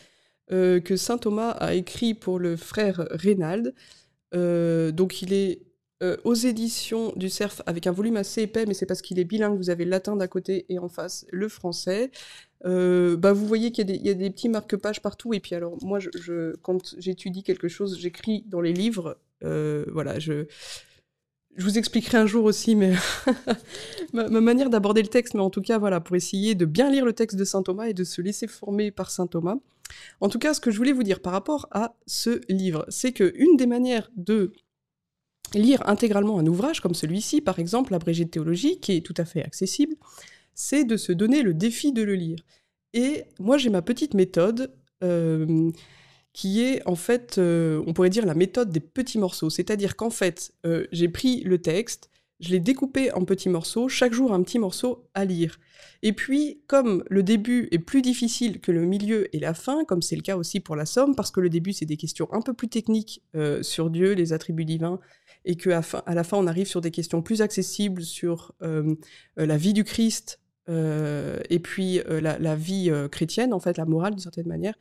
que 0.49 0.97
saint 0.97 1.19
Thomas 1.19 1.51
a 1.51 1.75
écrit 1.75 2.15
pour 2.15 2.39
le 2.39 2.57
frère 2.57 3.07
Reynald. 3.11 3.75
donc 4.33 5.21
il 5.23 5.33
est 5.35 5.63
euh, 6.03 6.17
aux 6.25 6.35
éditions 6.35 7.13
du 7.17 7.29
CERF 7.29 7.61
avec 7.67 7.87
un 7.87 7.93
volume 7.93 8.17
assez 8.17 8.43
épais, 8.43 8.65
mais 8.67 8.73
c'est 8.73 8.87
parce 8.87 9.03
qu'il 9.03 9.19
est 9.19 9.25
bilingue, 9.25 9.59
vous 9.59 9.69
avez 9.69 9.85
le 9.85 9.91
latin 9.91 10.17
d'un 10.17 10.29
côté 10.29 10.65
et 10.71 10.79
en 10.79 10.89
face 10.89 11.27
le 11.31 11.47
français. 11.49 12.11
Euh, 12.65 13.19
bah 13.19 13.35
vous 13.35 13.47
voyez 13.47 13.71
qu'il 13.71 13.91
y, 13.91 14.09
a 14.09 14.15
des 14.15 14.31
petits 14.31 14.49
marque-pages 14.49 15.03
partout, 15.03 15.35
et 15.35 15.41
puis 15.41 15.55
alors 15.55 15.77
moi, 15.83 15.99
quand 16.63 16.95
j'étudie 16.99 17.43
quelque 17.43 17.69
chose, 17.69 17.99
j'écris 17.99 18.45
dans 18.49 18.63
les 18.63 18.73
livres, 18.73 19.19
euh, 19.45 19.85
voilà, 19.93 20.19
je, 20.19 20.47
je 21.57 21.65
vous 21.65 21.77
expliquerai 21.77 22.17
un 22.17 22.27
jour 22.27 22.45
aussi 22.45 22.77
mais 22.77 22.95
ma, 24.15 24.29
manière 24.29 24.71
d'aborder 24.71 25.03
le 25.03 25.09
texte, 25.09 25.35
mais 25.35 25.41
en 25.41 25.51
tout 25.51 25.63
cas, 25.63 25.79
voilà, 25.79 26.01
pour 26.01 26.17
essayer 26.17 26.55
de 26.55 26.65
bien 26.65 26.91
lire 26.91 27.05
le 27.05 27.13
texte 27.13 27.37
de 27.37 27.45
Saint 27.45 27.63
Thomas 27.63 27.89
et 27.89 27.95
de 27.95 28.05
se 28.05 28.23
laisser 28.23 28.47
former 28.47 28.91
par 28.91 29.11
Saint 29.11 29.27
Thomas. 29.27 29.57
En 30.21 30.31
tout 30.31 30.39
cas, 30.39 30.55
ce 30.55 30.61
que 30.61 30.71
je 30.71 30.79
voulais 30.79 30.93
vous 30.93 31.03
dire 31.03 31.21
par 31.21 31.33
rapport 31.35 31.69
à 31.73 31.95
ce 32.07 32.41
livre, 32.49 32.87
c'est 32.89 33.13
que 33.13 33.33
une 33.37 33.57
des 33.57 33.67
manières 33.67 34.11
de 34.17 34.53
lire 35.55 35.83
intégralement 35.89 36.39
un 36.39 36.47
ouvrage 36.47 36.81
comme 36.81 36.95
celui-ci, 36.95 37.41
par 37.41 37.59
exemple, 37.59 37.93
l'abrégé 37.93 38.25
de 38.25 38.31
théologie, 38.31 38.81
qui 38.81 38.97
est 38.97 39.01
tout 39.01 39.15
à 39.17 39.25
fait 39.25 39.45
accessible, 39.45 39.97
c'est 40.55 40.85
de 40.85 40.97
se 40.97 41.13
donner 41.13 41.43
le 41.43 41.55
défi 41.55 41.93
de 41.93 42.03
le 42.03 42.15
lire. 42.15 42.45
Et 42.93 43.25
moi, 43.39 43.57
j'ai 43.59 43.71
ma 43.71 43.83
petite 43.83 44.15
méthode 44.15 44.73
euh, 45.03 45.71
qui 46.33 46.63
est 46.63 46.87
en 46.87 46.97
fait, 46.97 47.39
euh, 47.39 47.83
on 47.87 47.93
pourrait 47.93 48.11
dire 48.11 48.27
la 48.27 48.35
méthode 48.35 48.71
des 48.71 48.81
petits 48.81 49.19
morceaux. 49.19 49.51
C'est-à-dire 49.51 49.97
qu'en 49.97 50.11
fait, 50.11 50.53
euh, 50.67 50.87
j'ai 50.93 51.09
pris 51.09 51.41
le 51.43 51.59
texte, 51.59 52.11
je 52.41 52.51
l'ai 52.51 52.61
découpé 52.61 53.13
en 53.13 53.25
petits 53.25 53.49
morceaux, 53.49 53.89
chaque 53.89 54.13
jour 54.13 54.33
un 54.33 54.43
petit 54.43 54.59
morceau 54.59 55.09
à 55.15 55.25
lire. 55.25 55.59
Et 56.03 56.13
puis, 56.13 56.63
comme 56.67 57.05
le 57.11 57.23
début 57.23 57.69
est 57.71 57.79
plus 57.79 58.01
difficile 58.01 58.61
que 58.61 58.73
le 58.73 58.87
milieu 58.87 59.35
et 59.35 59.41
la 59.41 59.55
fin, 59.55 59.85
comme 59.85 60.03
c'est 60.03 60.17
le 60.17 60.23
cas 60.23 60.37
aussi 60.37 60.61
pour 60.61 60.75
la 60.75 60.87
Somme, 60.87 61.15
parce 61.15 61.31
que 61.31 61.41
le 61.41 61.51
début 61.51 61.75
c'est 61.75 61.85
des 61.85 61.99
questions 61.99 62.33
un 62.33 62.41
peu 62.41 62.55
plus 62.55 62.69
techniques 62.69 63.23
sur 63.61 63.91
Dieu, 63.91 64.13
les 64.13 64.33
attributs 64.33 64.65
divins, 64.65 64.99
et 65.45 65.57
qu'à 65.57 65.83
à 66.07 66.15
la 66.15 66.25
fin, 66.25 66.37
on 66.37 66.47
arrive 66.47 66.67
sur 66.67 66.81
des 66.81 66.91
questions 66.91 67.23
plus 67.23 67.43
accessibles 67.43 68.03
sur 68.03 68.53
euh, 68.63 68.95
euh, 69.39 69.47
la 69.47 69.57
vie 69.57 69.73
du 69.73 69.85
Christ 69.85 70.41
euh, 70.69 71.41
et 71.49 71.59
puis 71.59 72.01
la, 72.09 72.55
vie 72.55 72.93
chrétienne, 73.11 73.53
en 73.53 73.61
fait, 73.61 73.77
la 73.77 73.85
morale 73.85 74.13
d'une 74.13 74.21
certaine 74.21 74.47
manière. 74.47 74.75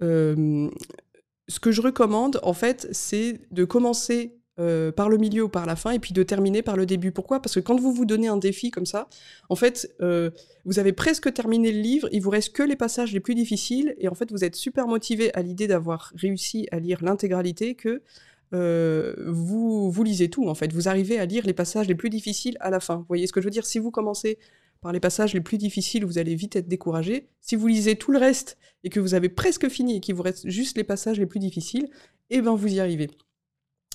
ce 0.00 1.60
que 1.60 1.72
je 1.72 1.80
recommande, 1.80 2.40
en 2.42 2.52
fait, 2.52 2.88
c'est 2.92 3.40
de 3.50 3.64
commencer 3.64 4.36
par 4.56 5.10
le 5.10 5.18
milieu 5.18 5.42
ou 5.44 5.48
par 5.50 5.66
la 5.66 5.76
fin, 5.76 5.90
et 5.90 5.98
puis 5.98 6.14
de 6.14 6.22
terminer 6.22 6.62
par 6.62 6.76
le 6.76 6.86
début. 6.86 7.12
Pourquoi? 7.12 7.42
Parce 7.42 7.56
que 7.56 7.60
quand 7.60 7.78
vous 7.78 7.92
vous 7.92 8.06
donnez 8.06 8.28
un 8.28 8.38
défi 8.38 8.70
comme 8.70 8.86
ça, 8.86 9.08
en 9.48 9.56
fait, 9.56 9.92
vous 10.64 10.78
avez 10.78 10.92
presque 10.92 11.32
terminé 11.32 11.72
le 11.72 11.80
livre, 11.80 12.08
il 12.12 12.22
vous 12.22 12.30
reste 12.30 12.52
que 12.52 12.62
les 12.62 12.76
passages 12.76 13.12
les 13.12 13.20
plus 13.20 13.34
difficiles, 13.34 13.96
et 13.98 14.08
en 14.08 14.14
fait, 14.14 14.30
vous 14.30 14.44
êtes 14.44 14.54
super 14.54 14.86
motivé 14.86 15.34
à 15.34 15.42
l'idée 15.42 15.66
d'avoir 15.66 16.12
réussi 16.14 16.68
à 16.70 16.78
lire 16.78 17.02
l'intégralité 17.02 17.74
que 17.74 18.02
euh, 18.52 19.14
vous, 19.26 19.90
vous 19.90 20.04
lisez 20.04 20.30
tout 20.30 20.48
en 20.48 20.54
fait. 20.54 20.72
Vous 20.72 20.88
arrivez 20.88 21.18
à 21.18 21.26
lire 21.26 21.46
les 21.46 21.52
passages 21.52 21.88
les 21.88 21.94
plus 21.94 22.10
difficiles 22.10 22.56
à 22.60 22.70
la 22.70 22.80
fin. 22.80 22.96
Vous 22.96 23.06
voyez 23.08 23.26
ce 23.26 23.32
que 23.32 23.40
je 23.40 23.46
veux 23.46 23.50
dire? 23.50 23.66
Si 23.66 23.78
vous 23.78 23.90
commencez 23.90 24.38
par 24.80 24.92
les 24.92 25.00
passages 25.00 25.34
les 25.34 25.40
plus 25.40 25.58
difficiles, 25.58 26.04
vous 26.04 26.18
allez 26.18 26.34
vite 26.34 26.56
être 26.56 26.68
découragé. 26.68 27.28
Si 27.40 27.56
vous 27.56 27.66
lisez 27.66 27.96
tout 27.96 28.12
le 28.12 28.18
reste 28.18 28.58
et 28.84 28.90
que 28.90 29.00
vous 29.00 29.14
avez 29.14 29.28
presque 29.28 29.68
fini 29.68 29.96
et 29.96 30.00
qu'il 30.00 30.14
vous 30.14 30.22
reste 30.22 30.48
juste 30.48 30.76
les 30.76 30.84
passages 30.84 31.18
les 31.18 31.26
plus 31.26 31.40
difficiles, 31.40 31.88
eh 32.30 32.40
ben 32.40 32.54
vous 32.54 32.72
y 32.72 32.80
arrivez. 32.80 33.10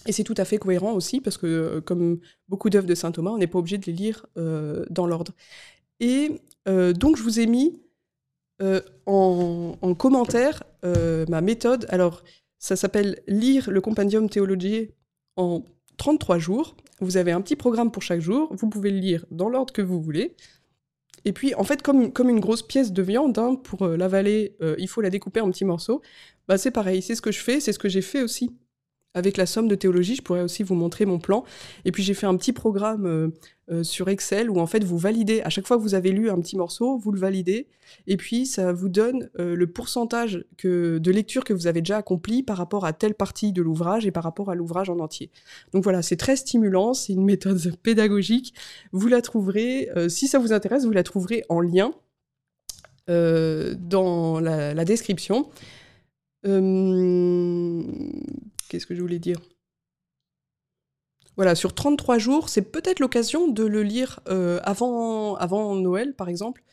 Et 0.07 0.11
c'est 0.11 0.23
tout 0.23 0.33
à 0.37 0.45
fait 0.45 0.57
cohérent 0.57 0.93
aussi 0.93 1.21
parce 1.21 1.37
que, 1.37 1.45
euh, 1.45 1.81
comme 1.81 2.19
beaucoup 2.49 2.69
d'œuvres 2.69 2.87
de 2.87 2.95
saint 2.95 3.11
Thomas, 3.11 3.31
on 3.31 3.37
n'est 3.37 3.47
pas 3.47 3.59
obligé 3.59 3.77
de 3.77 3.85
les 3.85 3.93
lire 3.93 4.25
euh, 4.37 4.83
dans 4.89 5.05
l'ordre. 5.05 5.33
Et 5.99 6.41
donc 6.65 7.15
je 7.17 7.23
vous 7.23 7.39
ai 7.39 7.45
mis 7.45 7.79
en, 9.05 9.77
en, 9.81 9.95
commentaire 9.95 10.63
ma 10.83 11.41
méthode. 11.41 11.85
Alors 11.89 12.23
ça 12.61 12.75
s'appelle 12.75 13.19
Lire 13.27 13.69
le 13.69 13.81
Compendium 13.81 14.29
Théologique 14.29 14.91
en 15.35 15.65
33 15.97 16.37
jours. 16.37 16.77
Vous 16.99 17.17
avez 17.17 17.31
un 17.31 17.41
petit 17.41 17.55
programme 17.55 17.91
pour 17.91 18.03
chaque 18.03 18.21
jour. 18.21 18.55
Vous 18.55 18.69
pouvez 18.69 18.91
le 18.91 18.99
lire 18.99 19.25
dans 19.31 19.49
l'ordre 19.49 19.73
que 19.73 19.81
vous 19.81 19.99
voulez. 19.99 20.35
Et 21.25 21.33
puis, 21.33 21.55
en 21.55 21.63
fait, 21.63 21.81
comme, 21.81 22.13
comme 22.13 22.29
une 22.29 22.39
grosse 22.39 22.61
pièce 22.61 22.93
de 22.93 23.01
viande, 23.01 23.37
hein, 23.37 23.55
pour 23.55 23.81
euh, 23.81 23.97
l'avaler, 23.97 24.55
euh, 24.61 24.75
il 24.77 24.87
faut 24.87 25.01
la 25.01 25.09
découper 25.09 25.41
en 25.41 25.49
petits 25.51 25.65
morceaux. 25.65 26.01
Bah, 26.47 26.57
c'est 26.57 26.71
pareil, 26.71 27.01
c'est 27.01 27.15
ce 27.15 27.21
que 27.21 27.31
je 27.31 27.39
fais, 27.39 27.59
c'est 27.59 27.73
ce 27.73 27.79
que 27.79 27.89
j'ai 27.89 28.01
fait 28.01 28.21
aussi 28.21 28.55
avec 29.13 29.37
la 29.37 29.45
somme 29.45 29.67
de 29.67 29.75
théologie, 29.75 30.15
je 30.15 30.21
pourrais 30.21 30.41
aussi 30.41 30.63
vous 30.63 30.75
montrer 30.75 31.05
mon 31.05 31.19
plan. 31.19 31.43
Et 31.85 31.91
puis 31.91 32.03
j'ai 32.03 32.13
fait 32.13 32.27
un 32.27 32.35
petit 32.37 32.53
programme 32.53 33.05
euh, 33.05 33.27
euh, 33.71 33.83
sur 33.83 34.09
Excel 34.09 34.49
où 34.49 34.59
en 34.59 34.67
fait 34.67 34.83
vous 34.83 34.97
validez, 34.97 35.41
à 35.41 35.49
chaque 35.49 35.67
fois 35.67 35.77
que 35.77 35.81
vous 35.81 35.95
avez 35.95 36.11
lu 36.11 36.29
un 36.29 36.39
petit 36.39 36.55
morceau, 36.55 36.97
vous 36.97 37.11
le 37.11 37.19
validez, 37.19 37.67
et 38.07 38.15
puis 38.15 38.45
ça 38.45 38.71
vous 38.71 38.89
donne 38.89 39.29
euh, 39.39 39.55
le 39.55 39.67
pourcentage 39.67 40.45
de 40.63 41.11
lecture 41.11 41.43
que 41.43 41.53
vous 41.53 41.67
avez 41.67 41.81
déjà 41.81 41.97
accompli 41.97 42.43
par 42.43 42.57
rapport 42.57 42.85
à 42.85 42.93
telle 42.93 43.13
partie 43.13 43.51
de 43.51 43.61
l'ouvrage 43.61 44.05
et 44.05 44.11
par 44.11 44.23
rapport 44.23 44.49
à 44.49 44.55
l'ouvrage 44.55 44.89
en 44.89 44.99
entier. 44.99 45.29
Donc 45.73 45.83
voilà, 45.83 46.01
c'est 46.01 46.17
très 46.17 46.35
stimulant, 46.35 46.93
c'est 46.93 47.13
une 47.13 47.25
méthode 47.25 47.59
pédagogique. 47.83 48.53
Vous 48.91 49.07
la 49.07 49.21
trouverez, 49.21 49.89
si 50.07 50.27
ça 50.27 50.39
vous 50.39 50.53
intéresse, 50.53 50.85
vous 50.85 50.91
la 50.91 51.03
trouverez 51.03 51.43
en 51.49 51.59
lien 51.59 51.93
dans 53.07 54.39
la, 54.39 54.73
la 54.73 54.85
description. 54.85 55.49
Qu'est-ce 58.71 58.85
que 58.85 58.95
je 58.95 59.01
voulais 59.01 59.19
dire 59.19 59.37
voilà, 61.35 61.55
sur 61.55 61.73
33 61.73 62.17
jours, 62.17 62.49
c'est 62.49 62.61
peut-être 62.61 62.99
l'occasion 62.99 63.47
de 63.47 63.63
le 63.63 63.83
lire 63.83 64.19
euh, 64.29 64.59
avant, 64.63 65.35
avant 65.35 65.75
Noël, 65.75 66.13
par 66.13 66.29
exemple. 66.29 66.63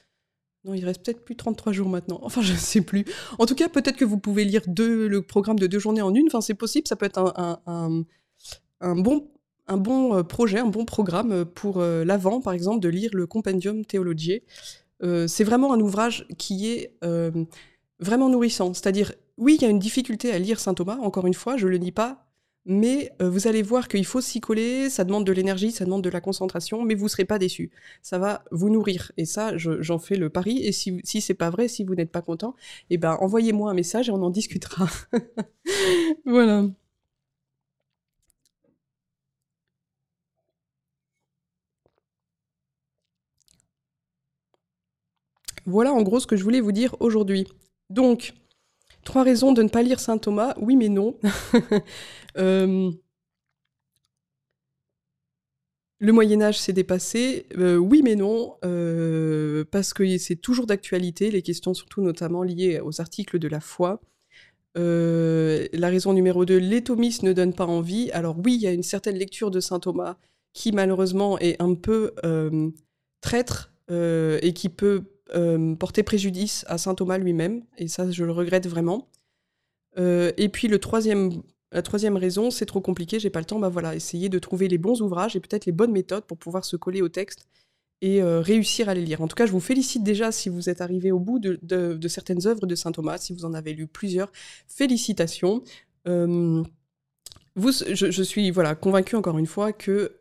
Non, 0.65 0.75
il 0.75 0.85
reste 0.85 1.05
peut-être 1.05 1.25
plus 1.25 1.37
33 1.37 1.73
jours 1.73 1.89
maintenant. 1.89 2.21
Enfin, 2.23 2.43
je 2.43 2.53
ne 2.53 2.59
sais 2.59 2.81
plus. 2.81 3.05
En 3.39 3.47
tout 3.47 3.55
cas, 3.55 3.69
peut-être 3.69 3.97
que 3.97 4.05
vous 4.05 4.19
pouvez 4.19 4.45
lire 4.45 4.63
le 4.67 5.21
programme 5.23 5.59
de 5.59 5.67
deux 5.67 5.79
journées 5.79 6.03
en 6.03 6.15
une. 6.15 6.27
Enfin, 6.27 6.41
c'est 6.41 6.55
possible. 6.55 6.87
Ça 6.87 6.97
peut 6.97 7.07
être 7.07 7.19
un, 7.37 8.05
bon, 8.81 9.29
un 9.67 9.77
bon 9.77 10.17
euh, 10.17 10.23
projet, 10.23 10.59
un 10.59 10.67
bon 10.67 10.85
programme 10.85 11.45
pour 11.45 11.79
euh, 11.79 12.05
l'avant, 12.05 12.41
par 12.41 12.53
exemple, 12.53 12.81
de 12.81 12.89
lire 12.89 13.11
le 13.13 13.27
Compendium 13.27 13.85
Theologiae. 13.85 14.43
c'est 15.03 15.45
vraiment 15.45 15.73
un 15.73 15.81
ouvrage 15.81 16.27
qui 16.37 16.69
est 16.69 16.97
vraiment 18.01 18.29
nourrissant. 18.29 18.75
C'est-à-dire, 18.75 19.13
oui, 19.39 19.57
il 19.59 19.63
y 19.63 19.67
a 19.67 19.71
une 19.71 19.79
difficulté 19.79 20.33
à 20.33 20.39
lire 20.39 20.61
saint 20.61 20.75
Thomas, 20.75 20.99
encore 20.99 21.27
une 21.27 21.35
fois, 21.35 21.57
je 21.57 21.67
ne 21.67 21.71
le 21.73 21.79
nie 21.79 21.93
pas, 21.93 22.29
mais 22.67 23.13
euh, 23.23 23.31
vous 23.31 23.47
allez 23.49 23.63
voir 23.63 23.89
qu'il 23.89 24.05
faut 24.05 24.21
s'y 24.21 24.41
coller, 24.41 24.91
ça 24.91 25.05
demande 25.05 25.25
de 25.25 25.33
l'énergie, 25.33 25.71
ça 25.73 25.85
demande 25.87 26.03
de 26.05 26.11
la 26.11 26.21
concentration, 26.21 26.83
mais 26.85 26.95
vous 26.95 27.05
ne 27.05 27.09
serez 27.09 27.25
pas 27.25 27.39
déçu. 27.39 27.71
Ça 28.03 28.19
va 28.19 28.45
vous 28.51 28.69
nourrir. 28.69 29.11
Et 29.17 29.25
ça, 29.25 29.57
j'en 29.57 29.99
fais 29.99 30.17
le 30.17 30.29
pari. 30.29 30.59
Et 30.67 30.73
si, 30.73 31.01
si 31.03 31.21
c'est 31.23 31.35
pas 31.35 31.51
vrai, 31.51 31.69
si 31.69 31.83
vous 31.85 31.95
n'êtes 31.95 32.13
pas 32.13 32.21
content, 32.23 32.55
eh 32.91 32.99
ben, 32.99 33.17
envoyez-moi 33.21 33.71
un 33.71 33.75
message 33.75 34.09
et 34.11 34.13
on 34.13 34.23
en 34.23 34.31
discutera. 34.31 34.87
voilà. 36.27 36.67
Voilà 45.67 45.93
en 45.93 46.03
gros 46.03 46.19
ce 46.21 46.27
que 46.27 46.37
je 46.37 46.43
voulais 46.45 46.61
vous 46.61 46.73
dire 46.73 46.97
aujourd'hui. 47.01 47.47
Donc, 47.91 48.35
trois 49.09 49.23
raisons 49.23 49.53
de 49.53 49.63
ne 49.63 49.71
pas 49.71 49.83
lire 49.83 50.01
Saint 50.01 50.19
Thomas. 50.19 50.55
Oui, 50.61 50.77
mais 50.77 50.89
non. 50.89 51.19
Euh, 52.37 52.93
le 55.99 56.13
Moyen 56.13 56.41
Âge 56.41 56.61
s'est 56.61 56.75
dépassé. 56.75 57.47
Euh, 57.57 57.77
oui, 57.77 58.03
mais 58.05 58.15
non. 58.15 58.55
Euh, 58.65 59.65
parce 59.73 59.93
que 59.93 60.19
c'est 60.19 60.37
toujours 60.37 60.67
d'actualité, 60.67 61.33
les 61.33 61.43
questions 61.43 61.75
surtout 61.75 62.01
notamment 62.01 62.45
liées 62.45 62.79
aux 62.81 63.01
articles 63.01 63.41
de 63.41 63.49
la 63.49 63.59
foi. 63.59 64.01
la 64.77 65.89
raison 65.89 66.13
numéro 66.13 66.45
2, 66.45 66.59
les 66.59 66.85
thomistes 66.85 67.25
ne 67.25 67.33
donnent 67.33 67.55
pas 67.55 67.67
envie. 67.67 68.13
Alors 68.13 68.37
oui, 68.39 68.55
il 68.55 68.61
y 68.61 68.69
a 68.69 68.73
une 68.73 68.85
certaine 68.85 69.17
lecture 69.17 69.51
de 69.51 69.59
Saint 69.59 69.81
Thomas 69.81 70.17
qui 70.53 70.71
malheureusement 70.71 71.41
est 71.41 71.61
un 71.61 71.75
peu 71.75 72.13
traître 73.21 73.73
et 73.91 74.53
qui 74.55 74.69
peut 74.69 75.03
euh, 75.35 75.75
porter 75.75 76.03
préjudice 76.03 76.65
à 76.69 76.79
saint 76.79 76.95
Thomas 76.95 77.19
lui-même, 77.19 77.63
et 77.77 77.89
ça 77.89 78.11
je 78.11 78.25
le 78.25 78.33
regrette 78.33 78.67
vraiment. 78.67 79.09
Euh, 79.99 80.33
et 80.37 80.49
puis 80.49 80.69
le 80.69 80.79
troisième, 80.79 81.43
la 81.73 81.83
troisième 81.83 82.17
raison, 82.17 82.51
c'est 82.51 82.67
trop 82.67 82.81
compliqué, 82.81 83.21
j'ai 83.21 83.31
pas 83.31 83.41
le 83.41 83.45
temps, 83.45 83.59
bah 83.59 83.69
voilà, 83.69 83.95
essayer 83.95 84.29
de 84.29 84.39
trouver 84.39 84.69
les 84.69 84.79
bons 84.79 85.03
ouvrages 85.03 85.37
et 85.37 85.41
peut-être 85.41 85.67
les 85.67 85.73
bonnes 85.73 85.93
méthodes 85.93 86.25
pour 86.25 86.39
pouvoir 86.39 86.65
se 86.65 86.77
coller 86.77 87.03
au 87.03 87.09
texte 87.09 87.47
et 88.01 88.23
euh, 88.23 88.41
réussir 88.41 88.89
à 88.89 88.95
les 88.95 89.03
lire. 89.03 89.21
En 89.21 89.29
tout 89.29 89.35
cas, 89.35 89.45
je 89.45 89.53
vous 89.53 89.61
félicite 89.61 90.03
déjà 90.03 90.33
si 90.33 90.49
vous 90.49 90.71
êtes 90.71 90.81
arrivé 90.81 91.13
au 91.13 91.19
bout 91.19 91.39
de, 91.41 92.09
certaines 92.09 92.47
œuvres 92.47 92.67
de 92.67 92.75
saint 92.75 92.93
Thomas, 92.93 93.19
si 93.19 93.33
vous 93.35 93.45
en 93.45 93.55
avez 93.55 93.75
lu 93.75 93.87
plusieurs, 93.87 94.33
félicitations. 94.67 95.63
vous, 96.07 96.65
je, 97.73 98.11
je, 98.11 98.23
suis 98.23 98.51
voilà 98.51 98.75
convaincu 98.75 99.17
encore 99.17 99.37
une 99.37 99.47
fois 99.47 99.73
que 99.73 100.17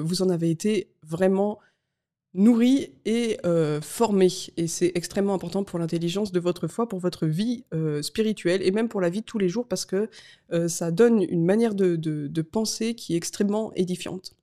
vous 0.00 0.22
en 0.22 0.28
avez 0.28 0.50
été 0.50 0.88
vraiment 1.02 1.58
nourri 2.34 2.92
et 3.04 3.38
euh, 3.44 3.80
formé. 3.80 4.28
Et 4.56 4.66
c'est 4.66 4.92
extrêmement 4.94 5.34
important 5.34 5.64
pour 5.64 5.78
l'intelligence 5.78 6.32
de 6.32 6.40
votre 6.40 6.66
foi, 6.68 6.88
pour 6.88 6.98
votre 6.98 7.26
vie 7.26 7.64
euh, 7.74 8.02
spirituelle 8.02 8.62
et 8.62 8.70
même 8.70 8.88
pour 8.88 9.00
la 9.00 9.10
vie 9.10 9.20
de 9.20 9.26
tous 9.26 9.38
les 9.38 9.48
jours 9.48 9.66
parce 9.68 9.84
que 9.84 10.08
euh, 10.52 10.68
ça 10.68 10.90
donne 10.90 11.22
une 11.22 11.44
manière 11.44 11.74
de, 11.74 12.42
penser 12.42 12.94
qui 12.94 13.14
est 13.14 13.16
extrêmement 13.16 13.72
édifiante. 13.74 14.34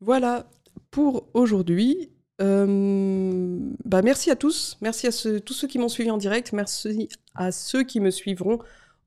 Voilà 0.00 0.48
pour 0.90 1.28
aujourd'hui. 1.34 2.10
Bah 2.38 4.02
merci 4.02 4.30
à 4.32 4.36
tous, 4.36 4.76
merci 4.80 5.06
à 5.06 5.10
tous 5.40 5.52
ceux 5.52 5.68
qui 5.68 5.78
m'ont 5.78 5.88
suivi 5.88 6.10
en 6.10 6.16
direct, 6.16 6.52
merci 6.52 7.08
à 7.36 7.52
ceux 7.52 7.84
qui 7.84 8.00
me 8.00 8.10
suivront 8.10 8.58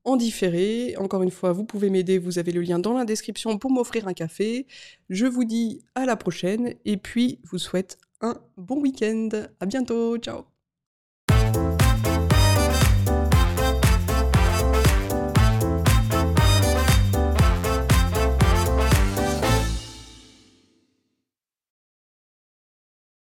en 0.05 0.15
différé. 0.15 0.95
Encore 0.97 1.23
une 1.23 1.31
fois, 1.31 1.51
vous 1.51 1.65
pouvez 1.65 1.89
m'aider, 1.89 2.17
vous 2.17 2.39
avez 2.39 2.51
le 2.51 2.61
lien 2.61 2.79
dans 2.79 2.93
la 2.93 3.05
description 3.05 3.57
pour 3.57 3.71
m'offrir 3.71 4.07
un 4.07 4.13
café. 4.13 4.67
Je 5.09 5.25
vous 5.25 5.43
dis 5.43 5.81
à 5.95 6.05
la 6.05 6.15
prochaine 6.15 6.75
et 6.85 6.97
puis 6.97 7.39
vous 7.43 7.57
souhaite 7.57 7.97
un 8.21 8.35
bon 8.57 8.79
week-end. 8.81 9.29
À 9.59 9.65
bientôt, 9.65 10.17
ciao 10.17 10.54